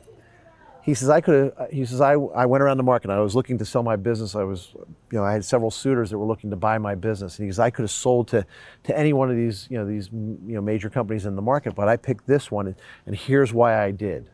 he 0.84 0.94
says 0.94 1.10
I 1.10 1.22
could. 1.22 1.54
Uh, 1.58 1.68
he 1.72 1.86
says 1.86 2.02
I, 2.02 2.12
I 2.12 2.46
went 2.46 2.62
around 2.62 2.76
the 2.76 2.84
market. 2.84 3.10
I 3.10 3.20
was 3.20 3.36
looking 3.36 3.58
to 3.58 3.66
sell 3.66 3.84
my 3.84 3.96
business. 3.96 4.36
I 4.36 4.44
was, 4.44 4.74
you 4.76 5.18
know, 5.18 5.24
I 5.24 5.32
had 5.32 5.46
several 5.46 5.72
suitors 5.72 6.10
that 6.10 6.18
were 6.18 6.26
looking 6.26 6.50
to 6.50 6.58
buy 6.58 6.78
my 6.78 6.94
business. 6.94 7.40
And 7.40 7.46
he 7.46 7.52
says 7.52 7.60
I 7.60 7.70
could 7.70 7.84
have 7.84 7.92
sold 7.92 8.28
to, 8.30 8.46
to 8.84 8.98
any 8.98 9.14
one 9.14 9.30
of 9.32 9.38
these, 9.38 9.68
you 9.72 9.78
know, 9.78 9.86
these, 9.86 10.10
you 10.12 10.56
know, 10.56 10.62
major 10.62 10.90
companies 10.90 11.26
in 11.26 11.38
the 11.38 11.42
market, 11.42 11.74
but 11.74 11.88
I 11.88 11.96
picked 11.96 12.28
this 12.28 12.52
one, 12.52 12.68
and, 12.68 12.76
and 13.06 13.16
here's 13.16 13.54
why 13.54 13.82
I 13.82 13.92
did. 13.92 14.30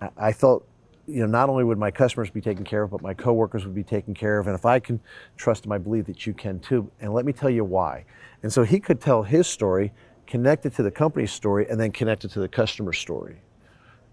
I, 0.00 0.10
I 0.16 0.32
felt, 0.32 0.64
you 1.08 1.20
know, 1.20 1.26
not 1.26 1.48
only 1.48 1.64
would 1.64 1.78
my 1.78 1.90
customers 1.90 2.30
be 2.30 2.40
taken 2.40 2.64
care 2.64 2.84
of, 2.84 2.90
but 2.92 3.02
my 3.02 3.14
coworkers 3.14 3.64
would 3.64 3.74
be 3.74 3.82
taken 3.82 4.14
care 4.14 4.38
of, 4.38 4.46
and 4.46 4.54
if 4.54 4.64
I 4.64 4.78
can 4.78 5.00
trust 5.36 5.64
them, 5.64 5.72
I 5.72 5.78
believe 5.78 6.06
that 6.06 6.24
you 6.24 6.34
can 6.34 6.60
too. 6.60 6.88
And 7.00 7.12
let 7.12 7.24
me 7.24 7.32
tell 7.32 7.50
you 7.50 7.64
why. 7.64 8.04
And 8.44 8.52
so 8.52 8.62
he 8.62 8.78
could 8.78 9.00
tell 9.00 9.24
his 9.24 9.48
story, 9.48 9.92
connect 10.26 10.66
it 10.66 10.74
to 10.74 10.84
the 10.84 10.90
company's 10.90 11.32
story, 11.32 11.66
and 11.68 11.80
then 11.80 11.90
connect 11.90 12.24
it 12.24 12.30
to 12.32 12.40
the 12.40 12.48
customer 12.48 12.92
story. 12.92 13.40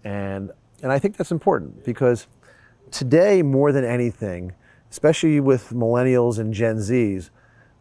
And 0.02 0.50
and 0.82 0.92
I 0.92 0.98
think 0.98 1.16
that's 1.16 1.32
important 1.32 1.84
because 1.84 2.26
today, 2.90 3.42
more 3.42 3.72
than 3.72 3.84
anything, 3.84 4.52
especially 4.90 5.40
with 5.40 5.70
millennials 5.70 6.38
and 6.38 6.52
Gen 6.52 6.76
Zs, 6.76 7.30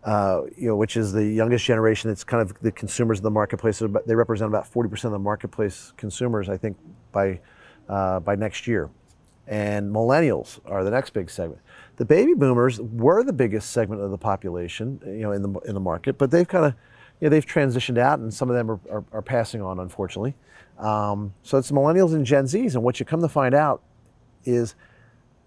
uh, 0.03 0.43
you 0.55 0.67
know, 0.67 0.75
which 0.75 0.97
is 0.97 1.13
the 1.13 1.25
youngest 1.25 1.65
generation, 1.65 2.11
it's 2.11 2.23
kind 2.23 2.41
of 2.41 2.57
the 2.61 2.71
consumers 2.71 3.19
of 3.19 3.23
the 3.23 3.31
marketplace. 3.31 3.81
They 4.05 4.15
represent 4.15 4.49
about 4.49 4.71
40% 4.71 5.05
of 5.05 5.11
the 5.11 5.19
marketplace 5.19 5.93
consumers, 5.97 6.47
I 6.47 6.57
think, 6.57 6.77
by, 7.11 7.39
uh, 7.89 8.19
by 8.19 8.35
next 8.35 8.67
year. 8.67 8.89
And 9.47 9.93
millennials 9.93 10.59
are 10.65 10.83
the 10.83 10.91
next 10.91 11.11
big 11.11 11.29
segment. 11.29 11.61
The 11.97 12.05
baby 12.05 12.33
boomers 12.33 12.79
were 12.79 13.23
the 13.23 13.33
biggest 13.33 13.71
segment 13.71 14.01
of 14.01 14.11
the 14.11 14.17
population, 14.17 14.99
you 15.05 15.21
know, 15.21 15.31
in 15.31 15.41
the, 15.41 15.59
in 15.61 15.73
the 15.73 15.79
market, 15.79 16.17
but 16.17 16.31
they've 16.31 16.47
kind 16.47 16.65
of, 16.65 16.75
know, 17.21 17.29
they've 17.29 17.45
transitioned 17.45 17.97
out 17.97 18.19
and 18.19 18.33
some 18.33 18.49
of 18.49 18.55
them 18.55 18.71
are, 18.71 18.79
are, 18.89 19.03
are 19.11 19.21
passing 19.21 19.61
on, 19.61 19.79
unfortunately. 19.79 20.35
Um, 20.77 21.33
so 21.43 21.57
it's 21.57 21.71
millennials 21.71 22.13
and 22.13 22.25
Gen 22.25 22.45
Zs, 22.45 22.73
and 22.73 22.83
what 22.83 22.99
you 22.99 23.05
come 23.05 23.21
to 23.21 23.29
find 23.29 23.55
out 23.55 23.81
is 24.43 24.75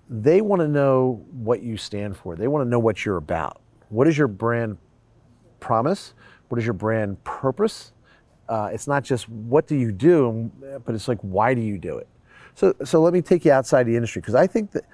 they 0.08 0.40
want 0.40 0.60
to 0.60 0.68
know 0.68 1.24
what 1.32 1.62
you 1.62 1.76
stand 1.76 2.16
for. 2.16 2.34
They 2.34 2.48
want 2.48 2.64
to 2.64 2.68
know 2.68 2.78
what 2.78 3.04
you're 3.04 3.18
about. 3.18 3.60
What 3.90 4.08
is 4.08 4.16
your 4.16 4.28
brand 4.28 4.78
promise? 5.60 6.14
What 6.48 6.58
is 6.58 6.64
your 6.64 6.74
brand 6.74 7.22
purpose? 7.24 7.92
Uh, 8.48 8.70
it's 8.72 8.86
not 8.86 9.04
just 9.04 9.28
what 9.28 9.66
do 9.66 9.76
you 9.76 9.92
do, 9.92 10.50
but 10.84 10.94
it's 10.94 11.08
like 11.08 11.18
why 11.20 11.52
do 11.52 11.60
you 11.60 11.78
do 11.78 11.98
it? 11.98 12.08
So, 12.54 12.74
so 12.84 13.00
let 13.02 13.12
me 13.12 13.20
take 13.20 13.44
you 13.44 13.52
outside 13.52 13.84
the 13.84 13.94
industry 13.94 14.20
because 14.20 14.34
I 14.34 14.46
think 14.46 14.72
that 14.72 14.84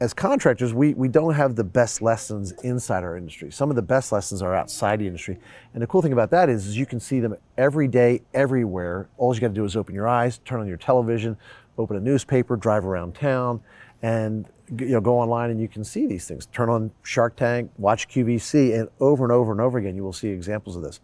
as 0.00 0.14
contractors, 0.14 0.72
we, 0.72 0.94
we 0.94 1.08
don't 1.08 1.34
have 1.34 1.56
the 1.56 1.64
best 1.64 2.00
lessons 2.00 2.52
inside 2.62 3.04
our 3.04 3.18
industry. 3.18 3.52
Some 3.52 3.68
of 3.68 3.76
the 3.76 3.82
best 3.82 4.12
lessons 4.12 4.40
are 4.40 4.54
outside 4.54 4.98
the 4.98 5.06
industry. 5.06 5.38
And 5.74 5.82
the 5.82 5.86
cool 5.86 6.00
thing 6.00 6.14
about 6.14 6.30
that 6.30 6.48
is, 6.48 6.66
is 6.66 6.76
you 6.76 6.86
can 6.86 6.98
see 6.98 7.20
them 7.20 7.36
every 7.58 7.86
day, 7.86 8.22
everywhere. 8.32 9.10
All 9.18 9.34
you 9.34 9.40
got 9.42 9.48
to 9.48 9.54
do 9.54 9.64
is 9.64 9.76
open 9.76 9.94
your 9.94 10.08
eyes, 10.08 10.38
turn 10.38 10.58
on 10.58 10.66
your 10.66 10.78
television, 10.78 11.36
open 11.76 11.96
a 11.96 12.00
newspaper, 12.00 12.56
drive 12.56 12.86
around 12.86 13.14
town, 13.14 13.60
and 14.00 14.46
you 14.78 14.86
know, 14.86 15.00
go 15.02 15.18
online 15.18 15.50
and 15.50 15.60
you 15.60 15.68
can 15.68 15.84
see 15.84 16.06
these 16.06 16.26
things. 16.26 16.46
Turn 16.46 16.70
on 16.70 16.90
Shark 17.02 17.36
Tank, 17.36 17.70
watch 17.76 18.08
QVC, 18.08 18.78
and 18.78 18.88
over 19.00 19.24
and 19.24 19.32
over 19.32 19.52
and 19.52 19.60
over 19.60 19.78
again, 19.78 19.96
you 19.96 20.02
will 20.02 20.14
see 20.14 20.28
examples 20.28 20.76
of 20.76 20.82
this. 20.82 21.00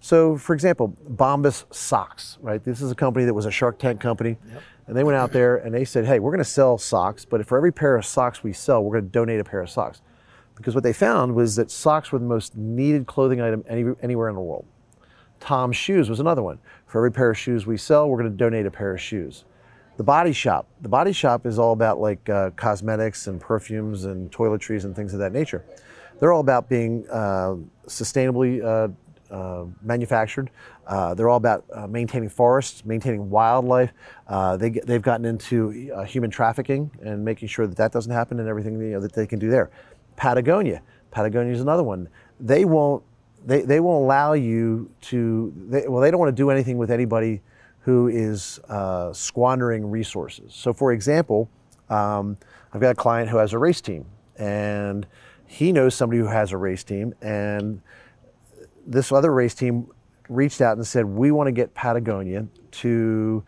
So, 0.00 0.36
for 0.36 0.52
example, 0.52 0.96
Bombas 1.08 1.72
Socks, 1.72 2.38
right? 2.40 2.62
This 2.62 2.80
is 2.80 2.90
a 2.90 2.94
company 2.94 3.24
that 3.24 3.34
was 3.34 3.46
a 3.46 3.50
Shark 3.52 3.78
Tank 3.78 4.00
company. 4.00 4.36
Yep 4.50 4.62
and 4.86 4.96
they 4.96 5.04
went 5.04 5.16
out 5.16 5.32
there 5.32 5.56
and 5.56 5.74
they 5.74 5.84
said, 5.84 6.06
hey, 6.06 6.18
we're 6.18 6.30
going 6.30 6.38
to 6.38 6.44
sell 6.44 6.78
socks, 6.78 7.24
but 7.24 7.44
for 7.46 7.56
every 7.56 7.72
pair 7.72 7.96
of 7.96 8.04
socks 8.04 8.42
we 8.42 8.52
sell, 8.52 8.82
we're 8.82 8.92
going 8.92 9.04
to 9.04 9.10
donate 9.10 9.40
a 9.40 9.44
pair 9.44 9.60
of 9.60 9.70
socks. 9.70 10.00
Because 10.56 10.74
what 10.74 10.84
they 10.84 10.92
found 10.92 11.34
was 11.34 11.56
that 11.56 11.70
socks 11.70 12.12
were 12.12 12.18
the 12.18 12.24
most 12.24 12.56
needed 12.56 13.06
clothing 13.06 13.40
item 13.40 13.64
any, 13.68 13.84
anywhere 14.00 14.28
in 14.28 14.34
the 14.34 14.40
world. 14.40 14.64
Tom's 15.40 15.76
shoes 15.76 16.08
was 16.08 16.20
another 16.20 16.42
one. 16.42 16.58
For 16.86 16.98
every 16.98 17.12
pair 17.12 17.30
of 17.30 17.36
shoes 17.36 17.66
we 17.66 17.76
sell, 17.76 18.08
we're 18.08 18.18
going 18.18 18.30
to 18.30 18.36
donate 18.36 18.64
a 18.64 18.70
pair 18.70 18.94
of 18.94 19.00
shoes. 19.00 19.44
The 19.96 20.04
Body 20.04 20.32
Shop. 20.32 20.66
The 20.80 20.88
Body 20.88 21.12
Shop 21.12 21.46
is 21.46 21.58
all 21.58 21.72
about 21.72 22.00
like 22.00 22.28
uh, 22.28 22.50
cosmetics 22.50 23.26
and 23.26 23.40
perfumes 23.40 24.04
and 24.04 24.30
toiletries 24.30 24.84
and 24.84 24.94
things 24.94 25.12
of 25.12 25.20
that 25.20 25.32
nature. 25.32 25.64
They're 26.18 26.32
all 26.32 26.40
about 26.40 26.68
being 26.68 27.06
uh, 27.10 27.56
sustainably 27.86 28.64
uh, 28.64 28.92
manufactured. 29.82 30.50
Uh, 30.86 31.14
they're 31.14 31.28
all 31.28 31.36
about 31.36 31.64
uh, 31.72 31.86
maintaining 31.86 32.28
forests, 32.28 32.84
maintaining 32.84 33.28
wildlife. 33.28 33.92
Uh, 34.28 34.56
they, 34.56 34.70
they've 34.70 35.02
gotten 35.02 35.26
into 35.26 35.90
uh, 35.94 36.04
human 36.04 36.30
trafficking 36.30 36.90
and 37.02 37.24
making 37.24 37.48
sure 37.48 37.66
that 37.66 37.76
that 37.76 37.92
doesn't 37.92 38.12
happen 38.12 38.38
and 38.38 38.48
everything 38.48 38.80
you 38.80 38.92
know, 38.92 39.00
that 39.00 39.12
they 39.12 39.26
can 39.26 39.38
do 39.38 39.50
there. 39.50 39.70
Patagonia. 40.16 40.82
Patagonia 41.10 41.52
is 41.52 41.60
another 41.60 41.82
one. 41.82 42.08
They 42.38 42.64
won't, 42.64 43.02
they, 43.44 43.62
they 43.62 43.80
won't 43.80 44.04
allow 44.04 44.32
you 44.34 44.90
to, 45.02 45.52
they, 45.68 45.88
well, 45.88 46.00
they 46.00 46.10
don't 46.10 46.20
want 46.20 46.34
to 46.34 46.40
do 46.40 46.50
anything 46.50 46.78
with 46.78 46.90
anybody 46.90 47.42
who 47.80 48.08
is 48.08 48.58
uh, 48.68 49.12
squandering 49.12 49.88
resources. 49.90 50.52
So, 50.54 50.72
for 50.72 50.92
example, 50.92 51.48
um, 51.88 52.36
I've 52.72 52.80
got 52.80 52.90
a 52.90 52.94
client 52.96 53.30
who 53.30 53.36
has 53.38 53.52
a 53.52 53.58
race 53.58 53.80
team 53.80 54.06
and 54.36 55.06
he 55.46 55.72
knows 55.72 55.94
somebody 55.94 56.20
who 56.20 56.26
has 56.26 56.52
a 56.52 56.56
race 56.56 56.82
team 56.84 57.14
and 57.22 57.80
this 58.86 59.12
other 59.12 59.32
race 59.32 59.54
team 59.54 59.88
reached 60.28 60.60
out 60.60 60.76
and 60.76 60.86
said, 60.86 61.04
we 61.04 61.30
want 61.30 61.48
to 61.48 61.52
get 61.52 61.74
Patagonia 61.74 62.46
to 62.70 63.44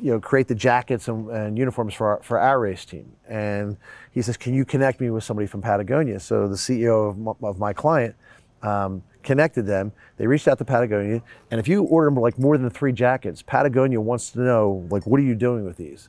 you 0.00 0.12
know, 0.12 0.20
create 0.20 0.48
the 0.48 0.54
jackets 0.54 1.08
and, 1.08 1.30
and, 1.30 1.56
uniforms 1.56 1.94
for 1.94 2.08
our, 2.08 2.22
for 2.22 2.38
our 2.38 2.58
race 2.58 2.84
team. 2.84 3.12
And 3.28 3.76
he 4.10 4.22
says, 4.22 4.36
can 4.36 4.52
you 4.52 4.64
connect 4.64 5.00
me 5.00 5.10
with 5.10 5.22
somebody 5.22 5.46
from 5.46 5.62
Patagonia? 5.62 6.18
So 6.18 6.48
the 6.48 6.56
CEO 6.56 7.10
of 7.10 7.18
my, 7.18 7.32
of 7.48 7.58
my 7.58 7.72
client 7.72 8.16
um, 8.62 9.04
connected 9.22 9.66
them. 9.66 9.92
They 10.16 10.26
reached 10.26 10.48
out 10.48 10.58
to 10.58 10.64
Patagonia. 10.64 11.22
And 11.52 11.60
if 11.60 11.68
you 11.68 11.84
order 11.84 12.10
like 12.10 12.38
more 12.38 12.58
than 12.58 12.68
three 12.70 12.92
jackets, 12.92 13.40
Patagonia 13.40 14.00
wants 14.00 14.30
to 14.30 14.40
know, 14.40 14.86
like, 14.90 15.06
what 15.06 15.20
are 15.20 15.24
you 15.24 15.36
doing 15.36 15.64
with 15.64 15.76
these? 15.76 16.08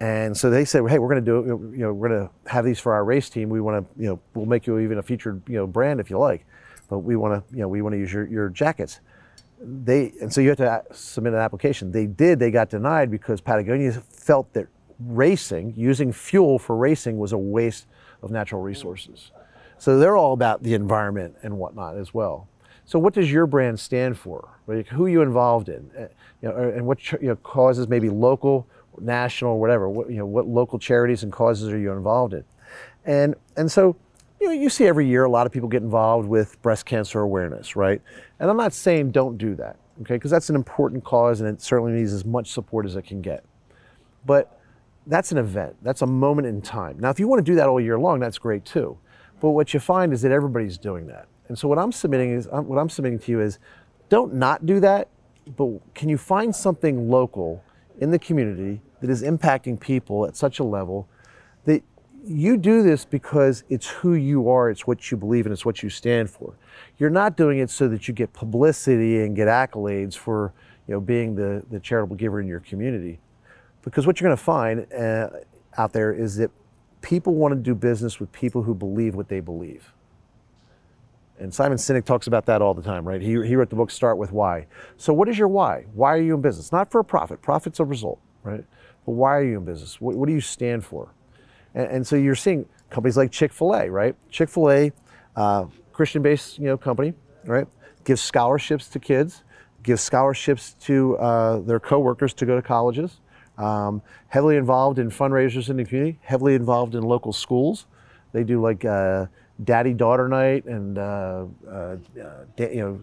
And 0.00 0.36
so 0.36 0.50
they 0.50 0.64
said, 0.64 0.82
hey, 0.88 0.98
we're 0.98 1.08
going 1.08 1.24
to 1.24 1.30
do 1.30 1.38
it. 1.38 1.46
You 1.46 1.84
know, 1.84 1.92
we're 1.92 2.08
going 2.08 2.26
to 2.26 2.50
have 2.50 2.64
these 2.64 2.80
for 2.80 2.94
our 2.94 3.04
race 3.04 3.30
team. 3.30 3.48
We 3.48 3.60
want 3.60 3.86
to, 3.86 4.02
you 4.02 4.08
know, 4.08 4.20
we'll 4.34 4.46
make 4.46 4.66
you 4.66 4.80
even 4.80 4.98
a 4.98 5.02
featured, 5.04 5.40
you 5.48 5.54
know, 5.54 5.68
brand 5.68 6.00
if 6.00 6.10
you 6.10 6.18
like 6.18 6.44
but 6.94 7.00
we 7.00 7.16
want 7.16 7.34
to, 7.34 7.54
you 7.54 7.60
know, 7.60 7.68
we 7.68 7.82
want 7.82 7.92
to 7.92 7.98
use 7.98 8.12
your, 8.12 8.26
your 8.26 8.48
jackets. 8.48 9.00
They, 9.60 10.12
and 10.20 10.32
so 10.32 10.40
you 10.40 10.50
have 10.50 10.58
to 10.58 10.82
submit 10.92 11.32
an 11.32 11.40
application. 11.40 11.90
They 11.90 12.06
did, 12.06 12.38
they 12.38 12.52
got 12.52 12.70
denied 12.70 13.10
because 13.10 13.40
Patagonia 13.40 13.90
felt 13.92 14.52
that 14.52 14.68
racing, 15.00 15.74
using 15.76 16.12
fuel 16.12 16.56
for 16.58 16.76
racing 16.76 17.18
was 17.18 17.32
a 17.32 17.38
waste 17.38 17.86
of 18.22 18.30
natural 18.30 18.62
resources. 18.62 19.32
So 19.78 19.98
they're 19.98 20.16
all 20.16 20.34
about 20.34 20.62
the 20.62 20.74
environment 20.74 21.34
and 21.42 21.58
whatnot 21.58 21.96
as 21.96 22.14
well. 22.14 22.46
So 22.84 23.00
what 23.00 23.12
does 23.12 23.32
your 23.32 23.46
brand 23.46 23.80
stand 23.80 24.16
for? 24.16 24.48
Like 24.68 24.86
who 24.86 25.06
are 25.06 25.08
you 25.08 25.22
involved 25.22 25.68
in? 25.68 25.90
Uh, 25.98 26.06
you 26.42 26.48
know, 26.48 26.56
and 26.56 26.86
what 26.86 27.10
you 27.12 27.18
know, 27.22 27.36
causes, 27.36 27.88
maybe 27.88 28.08
local, 28.08 28.68
national, 29.00 29.58
whatever, 29.58 29.88
what, 29.88 30.10
you 30.10 30.18
know, 30.18 30.26
what 30.26 30.46
local 30.46 30.78
charities 30.78 31.24
and 31.24 31.32
causes 31.32 31.72
are 31.72 31.78
you 31.78 31.90
involved 31.90 32.34
in? 32.34 32.44
And, 33.04 33.34
and 33.56 33.72
so 33.72 33.96
you 34.44 34.50
know, 34.50 34.62
you 34.62 34.68
see 34.68 34.86
every 34.86 35.08
year 35.08 35.24
a 35.24 35.30
lot 35.30 35.46
of 35.46 35.52
people 35.52 35.70
get 35.70 35.82
involved 35.82 36.28
with 36.28 36.60
breast 36.60 36.84
cancer 36.84 37.20
awareness, 37.20 37.76
right? 37.76 38.02
And 38.38 38.50
I'm 38.50 38.58
not 38.58 38.74
saying 38.74 39.12
don't 39.12 39.38
do 39.38 39.54
that, 39.54 39.76
okay? 40.02 40.16
Because 40.16 40.30
that's 40.30 40.50
an 40.50 40.54
important 40.54 41.02
cause 41.02 41.40
and 41.40 41.48
it 41.48 41.62
certainly 41.62 41.92
needs 41.92 42.12
as 42.12 42.26
much 42.26 42.52
support 42.52 42.84
as 42.84 42.94
it 42.94 43.06
can 43.06 43.22
get. 43.22 43.42
But 44.26 44.60
that's 45.06 45.32
an 45.32 45.38
event, 45.38 45.76
that's 45.80 46.02
a 46.02 46.06
moment 46.06 46.46
in 46.46 46.60
time. 46.60 46.98
Now, 47.00 47.08
if 47.08 47.18
you 47.18 47.26
want 47.26 47.44
to 47.44 47.50
do 47.50 47.54
that 47.56 47.68
all 47.68 47.80
year 47.80 47.98
long, 47.98 48.20
that's 48.20 48.36
great 48.36 48.66
too. 48.66 48.98
But 49.40 49.50
what 49.50 49.72
you 49.72 49.80
find 49.80 50.12
is 50.12 50.20
that 50.20 50.30
everybody's 50.30 50.76
doing 50.76 51.06
that. 51.06 51.26
And 51.48 51.58
so 51.58 51.66
what 51.66 51.78
I'm 51.78 51.90
submitting 51.90 52.32
is 52.32 52.46
what 52.46 52.76
I'm 52.78 52.90
submitting 52.90 53.20
to 53.20 53.32
you 53.32 53.40
is 53.40 53.58
don't 54.10 54.34
not 54.34 54.66
do 54.66 54.78
that, 54.80 55.08
but 55.56 55.80
can 55.94 56.10
you 56.10 56.18
find 56.18 56.54
something 56.54 57.08
local 57.08 57.64
in 57.98 58.10
the 58.10 58.18
community 58.18 58.82
that 59.00 59.08
is 59.08 59.22
impacting 59.22 59.80
people 59.80 60.26
at 60.26 60.36
such 60.36 60.58
a 60.58 60.64
level 60.64 61.08
you 62.26 62.56
do 62.56 62.82
this 62.82 63.04
because 63.04 63.64
it's 63.68 63.86
who 63.86 64.14
you 64.14 64.48
are, 64.48 64.70
it's 64.70 64.86
what 64.86 65.10
you 65.10 65.16
believe, 65.16 65.46
and 65.46 65.52
it's 65.52 65.64
what 65.64 65.82
you 65.82 65.90
stand 65.90 66.30
for. 66.30 66.54
You're 66.98 67.10
not 67.10 67.36
doing 67.36 67.58
it 67.58 67.70
so 67.70 67.88
that 67.88 68.08
you 68.08 68.14
get 68.14 68.32
publicity 68.32 69.22
and 69.22 69.36
get 69.36 69.48
accolades 69.48 70.14
for 70.14 70.52
you 70.86 70.94
know, 70.94 71.00
being 71.00 71.34
the, 71.34 71.62
the 71.70 71.80
charitable 71.80 72.16
giver 72.16 72.40
in 72.40 72.46
your 72.46 72.60
community. 72.60 73.18
Because 73.82 74.06
what 74.06 74.20
you're 74.20 74.28
going 74.28 74.36
to 74.36 74.42
find 74.42 74.92
uh, 74.92 75.28
out 75.76 75.92
there 75.92 76.12
is 76.12 76.36
that 76.36 76.50
people 77.02 77.34
want 77.34 77.52
to 77.52 77.60
do 77.60 77.74
business 77.74 78.18
with 78.18 78.32
people 78.32 78.62
who 78.62 78.74
believe 78.74 79.14
what 79.14 79.28
they 79.28 79.40
believe. 79.40 79.92
And 81.38 81.52
Simon 81.52 81.76
Sinek 81.76 82.04
talks 82.04 82.26
about 82.26 82.46
that 82.46 82.62
all 82.62 82.74
the 82.74 82.82
time, 82.82 83.06
right? 83.06 83.20
He, 83.20 83.30
he 83.46 83.56
wrote 83.56 83.68
the 83.68 83.76
book 83.76 83.90
Start 83.90 84.16
With 84.16 84.32
Why. 84.32 84.66
So, 84.96 85.12
what 85.12 85.28
is 85.28 85.36
your 85.36 85.48
why? 85.48 85.84
Why 85.92 86.14
are 86.14 86.20
you 86.20 86.34
in 86.34 86.40
business? 86.40 86.70
Not 86.70 86.90
for 86.92 87.00
a 87.00 87.04
profit, 87.04 87.42
profit's 87.42 87.80
a 87.80 87.84
result, 87.84 88.20
right? 88.44 88.64
But 89.04 89.12
why 89.12 89.36
are 89.36 89.44
you 89.44 89.58
in 89.58 89.64
business? 89.64 90.00
What, 90.00 90.14
what 90.14 90.28
do 90.28 90.32
you 90.32 90.40
stand 90.40 90.84
for? 90.84 91.10
And, 91.74 91.86
and 91.88 92.06
so 92.06 92.16
you're 92.16 92.34
seeing 92.34 92.66
companies 92.90 93.16
like 93.16 93.30
Chick-fil-A, 93.30 93.90
right? 93.90 94.14
Chick-fil-A, 94.30 94.92
uh, 95.36 95.66
Christian-based 95.92 96.58
you 96.58 96.66
know 96.66 96.76
company, 96.76 97.14
right? 97.44 97.66
Gives 98.04 98.20
scholarships 98.20 98.88
to 98.88 98.98
kids, 98.98 99.44
gives 99.82 100.02
scholarships 100.02 100.74
to 100.80 101.16
uh, 101.18 101.58
their 101.60 101.80
coworkers 101.80 102.34
to 102.34 102.46
go 102.46 102.56
to 102.56 102.62
colleges. 102.62 103.20
Um, 103.56 104.02
heavily 104.28 104.56
involved 104.56 104.98
in 104.98 105.10
fundraisers 105.10 105.70
in 105.70 105.76
the 105.76 105.84
community, 105.84 106.18
heavily 106.22 106.54
involved 106.54 106.94
in 106.96 107.02
local 107.02 107.32
schools. 107.32 107.86
They 108.32 108.42
do 108.42 108.60
like 108.60 108.84
uh, 108.84 109.26
daddy 109.62 109.94
daughter 109.94 110.28
night 110.28 110.64
and 110.64 110.98
uh, 110.98 111.44
uh, 111.70 111.96
you 112.58 112.74
know 112.74 113.00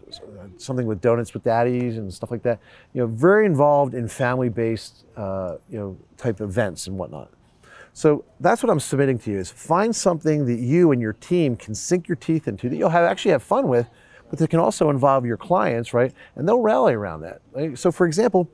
something 0.57 0.85
with 0.85 0.99
donuts 0.99 1.33
with 1.33 1.43
daddies 1.43 1.97
and 1.97 2.13
stuff 2.13 2.31
like 2.31 2.43
that. 2.43 2.59
You 2.93 3.01
know, 3.01 3.07
very 3.07 3.45
involved 3.45 3.93
in 3.93 4.09
family-based 4.09 5.05
uh, 5.15 5.57
you 5.69 5.79
know 5.79 5.97
type 6.17 6.41
events 6.41 6.87
and 6.87 6.97
whatnot. 6.97 7.31
So 7.93 8.23
that's 8.39 8.63
what 8.63 8.69
I'm 8.69 8.79
submitting 8.79 9.19
to 9.19 9.31
you: 9.31 9.39
is 9.39 9.51
find 9.51 9.95
something 9.95 10.45
that 10.45 10.59
you 10.59 10.91
and 10.91 11.01
your 11.01 11.13
team 11.13 11.55
can 11.55 11.75
sink 11.75 12.07
your 12.07 12.15
teeth 12.15 12.47
into 12.47 12.69
that 12.69 12.75
you'll 12.75 12.89
have 12.89 13.03
actually 13.03 13.31
have 13.31 13.43
fun 13.43 13.67
with, 13.67 13.89
but 14.29 14.39
that 14.39 14.49
can 14.49 14.59
also 14.59 14.89
involve 14.89 15.25
your 15.25 15.37
clients, 15.37 15.93
right? 15.93 16.13
And 16.35 16.47
they'll 16.47 16.61
rally 16.61 16.93
around 16.93 17.21
that. 17.21 17.41
So, 17.77 17.91
for 17.91 18.07
example. 18.07 18.49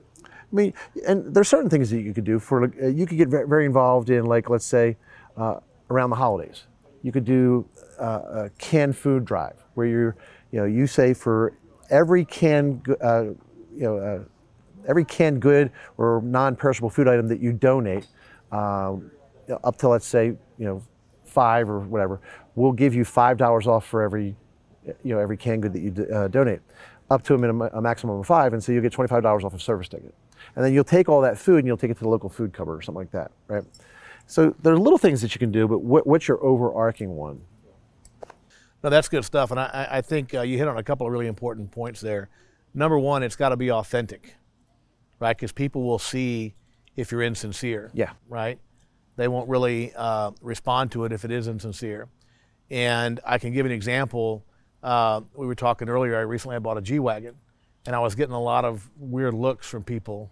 I 0.49 0.55
mean, 0.55 0.73
and 1.05 1.35
there's 1.35 1.49
certain 1.49 1.69
things 1.69 1.89
that 1.89 1.99
you 1.99 2.13
could 2.13 2.23
do. 2.23 2.39
For 2.39 2.63
uh, 2.63 2.87
you 2.87 3.05
could 3.05 3.17
get 3.17 3.27
very 3.27 3.65
involved 3.65 4.09
in, 4.09 4.25
like, 4.25 4.49
let's 4.49 4.65
say, 4.65 4.95
uh, 5.35 5.59
around 5.89 6.09
the 6.09 6.15
holidays. 6.15 6.67
You 7.03 7.11
could 7.11 7.25
do 7.25 7.67
uh, 7.99 8.45
a 8.45 8.49
canned 8.57 8.95
food 8.95 9.25
drive 9.25 9.61
where 9.73 9.87
you're, 9.87 10.15
you 10.51 10.59
know, 10.59 10.65
you 10.65 10.87
say 10.87 11.13
for 11.13 11.57
every 11.89 12.23
canned, 12.23 12.87
uh, 13.01 13.23
you 13.75 13.81
know, 13.81 14.25
every 14.87 15.03
canned 15.03 15.41
good 15.41 15.69
or 15.97 16.21
non-perishable 16.23 16.89
food 16.89 17.09
item 17.09 17.27
that 17.27 17.41
you 17.41 17.51
donate, 17.51 18.07
um, 18.53 19.11
up 19.63 19.77
to 19.77 19.87
let's 19.89 20.05
say, 20.05 20.25
you 20.27 20.37
know, 20.65 20.81
five 21.25 21.69
or 21.69 21.79
whatever, 21.79 22.19
we'll 22.55 22.71
give 22.71 22.93
you 22.95 23.05
five 23.05 23.37
dollars 23.37 23.67
off 23.67 23.85
for 23.85 24.01
every, 24.01 24.35
you 24.85 25.13
know, 25.13 25.19
every 25.19 25.37
canned 25.37 25.61
good 25.63 25.73
that 25.73 25.81
you 25.81 26.15
uh, 26.15 26.27
donate, 26.27 26.61
up 27.09 27.23
to 27.23 27.33
a, 27.35 27.37
minimum, 27.37 27.69
a 27.73 27.81
maximum 27.81 28.19
of 28.19 28.25
five, 28.25 28.53
and 28.53 28.63
so 28.63 28.71
you'll 28.71 28.81
get 28.81 28.91
twenty-five 28.91 29.23
dollars 29.23 29.43
off 29.43 29.53
a 29.53 29.59
service 29.59 29.87
ticket, 29.87 30.13
and 30.55 30.63
then 30.65 30.73
you'll 30.73 30.83
take 30.83 31.07
all 31.09 31.21
that 31.21 31.37
food 31.37 31.57
and 31.59 31.67
you'll 31.67 31.77
take 31.77 31.91
it 31.91 31.95
to 31.95 32.03
the 32.03 32.09
local 32.09 32.29
food 32.29 32.53
cupboard 32.53 32.77
or 32.77 32.81
something 32.81 32.99
like 32.99 33.11
that, 33.11 33.31
right? 33.47 33.63
So 34.25 34.53
there 34.61 34.73
are 34.73 34.77
little 34.77 34.97
things 34.97 35.21
that 35.21 35.33
you 35.33 35.39
can 35.39 35.51
do, 35.51 35.67
but 35.67 35.79
what, 35.79 36.05
what's 36.05 36.27
your 36.27 36.43
overarching 36.43 37.15
one? 37.15 37.41
No, 38.83 38.89
that's 38.89 39.07
good 39.09 39.23
stuff, 39.25 39.51
and 39.51 39.59
I, 39.59 39.65
I- 39.89 39.97
I 39.97 40.01
think 40.01 40.33
uh, 40.33 40.41
you 40.41 40.57
hit 40.57 40.67
on 40.67 40.77
a 40.77 40.83
couple 40.83 41.07
of 41.07 41.11
really 41.13 41.27
important 41.27 41.71
points 41.71 42.01
there. 42.01 42.29
Number 42.73 42.99
one, 42.99 43.23
it's 43.23 43.35
got 43.35 43.49
to 43.49 43.57
be 43.57 43.71
authentic, 43.71 44.35
right? 45.19 45.35
Because 45.35 45.51
people 45.51 45.83
will 45.83 45.97
see 45.99 46.53
if 46.95 47.11
you're 47.11 47.23
insincere. 47.23 47.89
Yeah. 47.93 48.11
Right. 48.29 48.59
They 49.17 49.27
won't 49.27 49.49
really 49.49 49.93
uh, 49.95 50.31
respond 50.41 50.91
to 50.93 51.03
it 51.03 51.11
if 51.11 51.25
it 51.25 51.31
is 51.31 51.47
insincere. 51.47 52.07
And 52.69 53.19
I 53.25 53.39
can 53.39 53.51
give 53.51 53.65
an 53.65 53.71
example. 53.71 54.45
Uh, 54.81 55.21
we 55.35 55.45
were 55.47 55.55
talking 55.55 55.89
earlier. 55.89 56.15
I 56.15 56.21
recently 56.21 56.55
I 56.55 56.59
bought 56.59 56.77
a 56.77 56.81
G 56.81 56.99
wagon, 56.99 57.35
and 57.85 57.95
I 57.95 57.99
was 57.99 58.15
getting 58.15 58.35
a 58.35 58.41
lot 58.41 58.63
of 58.63 58.89
weird 58.97 59.33
looks 59.33 59.67
from 59.67 59.83
people, 59.83 60.31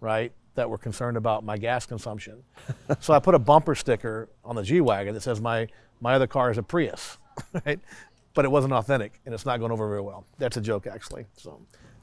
right, 0.00 0.32
that 0.56 0.68
were 0.68 0.78
concerned 0.78 1.16
about 1.16 1.44
my 1.44 1.56
gas 1.56 1.86
consumption. 1.86 2.42
so 3.00 3.14
I 3.14 3.20
put 3.20 3.34
a 3.34 3.38
bumper 3.38 3.74
sticker 3.74 4.28
on 4.44 4.56
the 4.56 4.62
G 4.62 4.80
wagon 4.80 5.14
that 5.14 5.22
says 5.22 5.40
my 5.40 5.68
my 6.00 6.14
other 6.14 6.26
car 6.26 6.50
is 6.50 6.58
a 6.58 6.62
Prius, 6.62 7.18
right? 7.64 7.78
But 8.34 8.44
it 8.44 8.50
wasn't 8.50 8.72
authentic, 8.72 9.20
and 9.24 9.34
it's 9.34 9.46
not 9.46 9.58
going 9.60 9.70
over 9.70 9.88
very 9.88 10.02
well. 10.02 10.26
That's 10.38 10.56
a 10.56 10.60
joke, 10.60 10.88
actually. 10.88 11.26
So 11.36 11.60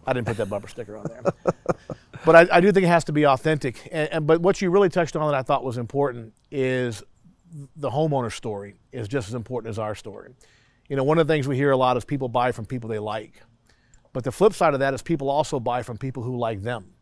I 0.08 0.14
didn't 0.14 0.28
put 0.28 0.38
that 0.38 0.50
bumper 0.50 0.70
sticker 0.70 0.98
on 0.98 1.06
there. 1.08 1.24
but 2.26 2.36
I, 2.36 2.58
I 2.58 2.62
do 2.62 2.72
think 2.72 2.86
it 2.86 2.90
has 2.90 3.04
to 3.06 3.14
be 3.14 3.26
authentic. 3.26 3.90
And, 3.92 4.10
and 4.12 4.28
but 4.28 4.42
what 4.42 4.62
you 4.62 4.70
really 4.70 4.90
touched 4.90 5.16
on 5.16 5.30
that 5.32 5.38
I 5.38 5.42
thought 5.42 5.64
was 5.64 5.78
important 5.78 6.34
is 6.50 7.04
the 7.76 7.90
homeowner 7.90 8.32
story 8.32 8.76
is 8.92 9.08
just 9.08 9.28
as 9.28 9.34
important 9.34 9.70
as 9.70 9.80
our 9.80 9.96
story. 9.96 10.34
You 10.88 10.96
know, 10.96 11.04
one 11.04 11.20
of 11.20 11.28
the 11.28 11.34
things 11.34 11.48
we 11.48 11.56
hear 11.56 11.72
a 11.72 11.78
lot 11.78 11.98
is 11.98 12.06
people 12.06 12.30
buy 12.30 12.52
from 12.52 12.66
people 12.66 12.90
they 12.90 13.00
like. 13.00 13.42
But 14.14 14.24
the 14.24 14.32
flip 14.32 14.54
side 14.54 14.74
of 14.74 14.82
that 14.82 14.94
is 14.94 15.02
people 15.02 15.30
also 15.30 15.60
buy 15.60 15.84
from 15.84 15.98
people 15.98 16.24
who 16.24 16.38
like 16.38 16.62
them. 16.62 16.94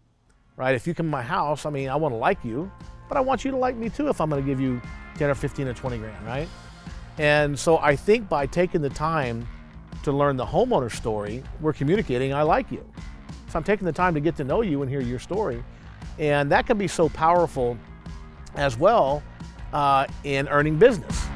Right? 0.56 0.76
If 0.76 0.86
you 0.86 0.94
come 0.94 1.08
to 1.08 1.12
my 1.12 1.22
house, 1.22 1.66
I 1.66 1.70
mean, 1.70 1.90
I 1.90 1.96
want 1.96 2.14
to 2.14 2.18
like 2.18 2.44
you, 2.44 2.72
but 3.08 3.18
I 3.18 3.22
want 3.22 3.46
you 3.46 3.52
to 3.52 3.58
like 3.58 3.76
me 3.76 3.90
too 3.90 4.10
if 4.10 4.20
I'm 4.20 4.30
going 4.30 4.44
to 4.44 4.48
give 4.48 4.60
you 4.60 4.82
10 5.18 5.30
or 5.30 5.36
15 5.36 5.68
or 5.68 5.74
20 5.74 5.98
grand, 5.98 6.26
right? 6.26 6.48
And 7.18 7.58
so 7.58 7.78
I 7.80 7.96
think 7.96 8.30
by 8.30 8.46
taking 8.46 8.82
the 8.82 8.90
time 8.90 9.48
to 10.04 10.12
learn 10.12 10.38
the 10.38 10.46
homeowner 10.46 10.92
story, 10.92 11.44
we're 11.62 11.74
communicating 11.74 12.34
I 12.34 12.44
like 12.44 12.72
you. 12.72 12.86
So 13.50 13.58
I'm 13.58 13.64
taking 13.64 13.86
the 13.86 13.92
time 13.92 14.14
to 14.14 14.20
get 14.20 14.36
to 14.38 14.44
know 14.44 14.62
you 14.62 14.82
and 14.82 14.90
hear 14.90 15.02
your 15.02 15.20
story. 15.20 15.64
And 16.20 16.52
that 16.52 16.68
can 16.68 16.78
be 16.78 16.88
so 16.88 17.10
powerful 17.10 17.78
as 18.56 18.78
well 18.78 19.24
uh, 19.74 20.06
in 20.24 20.48
earning 20.50 20.78
business. 20.78 21.29